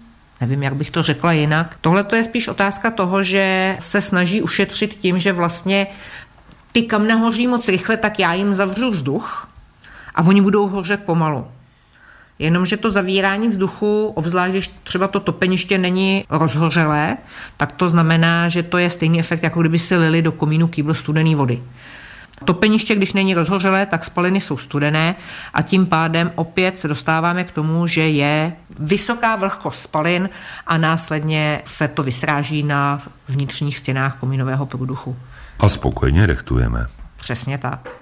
nevím, 0.41 0.63
jak 0.63 0.75
bych 0.75 0.91
to 0.91 1.03
řekla 1.03 1.31
jinak. 1.31 1.75
Tohle 1.81 2.03
to 2.03 2.15
je 2.15 2.23
spíš 2.23 2.47
otázka 2.47 2.91
toho, 2.91 3.23
že 3.23 3.77
se 3.79 4.01
snaží 4.01 4.41
ušetřit 4.41 4.95
tím, 4.95 5.19
že 5.19 5.33
vlastně 5.33 5.88
ty 6.75 6.83
kam 6.83 7.07
nehoří 7.07 7.47
moc 7.47 7.67
rychle, 7.67 7.97
tak 7.97 8.19
já 8.19 8.33
jim 8.33 8.53
zavřu 8.53 8.89
vzduch 8.89 9.47
a 10.15 10.21
oni 10.21 10.41
budou 10.41 10.67
hořet 10.67 11.03
pomalu. 11.03 11.47
Jenomže 12.39 12.77
to 12.77 12.91
zavírání 12.91 13.47
vzduchu, 13.47 14.11
obzvlášť 14.15 14.51
když 14.51 14.71
třeba 14.83 15.07
to 15.07 15.19
topeniště 15.19 15.77
není 15.77 16.25
rozhořelé, 16.29 17.17
tak 17.57 17.71
to 17.71 17.89
znamená, 17.89 18.49
že 18.49 18.63
to 18.63 18.77
je 18.77 18.89
stejný 18.89 19.19
efekt, 19.19 19.43
jako 19.43 19.61
kdyby 19.61 19.79
si 19.79 19.95
lili 19.95 20.21
do 20.21 20.31
komínu 20.31 20.67
kýbl 20.67 20.93
studené 20.93 21.35
vody. 21.35 21.63
Topeniště, 22.45 22.95
když 22.95 23.13
není 23.13 23.33
rozhořelé, 23.33 23.85
tak 23.85 24.05
spaliny 24.05 24.41
jsou 24.41 24.57
studené 24.57 25.15
a 25.53 25.61
tím 25.61 25.85
pádem 25.85 26.31
opět 26.35 26.79
se 26.79 26.88
dostáváme 26.88 27.43
k 27.43 27.51
tomu, 27.51 27.88
že 27.88 28.09
je 28.09 28.53
vysoká 28.79 29.35
vlhkost 29.35 29.81
spalin 29.81 30.29
a 30.67 30.77
následně 30.77 31.61
se 31.65 31.88
to 31.88 32.03
vysráží 32.03 32.63
na 32.63 32.99
vnitřních 33.27 33.77
stěnách 33.77 34.19
komínového 34.19 34.65
průduchu. 34.65 35.15
A 35.59 35.69
spokojně 35.69 36.25
rechtujeme. 36.25 36.85
Přesně 37.15 37.57
tak. 37.57 37.95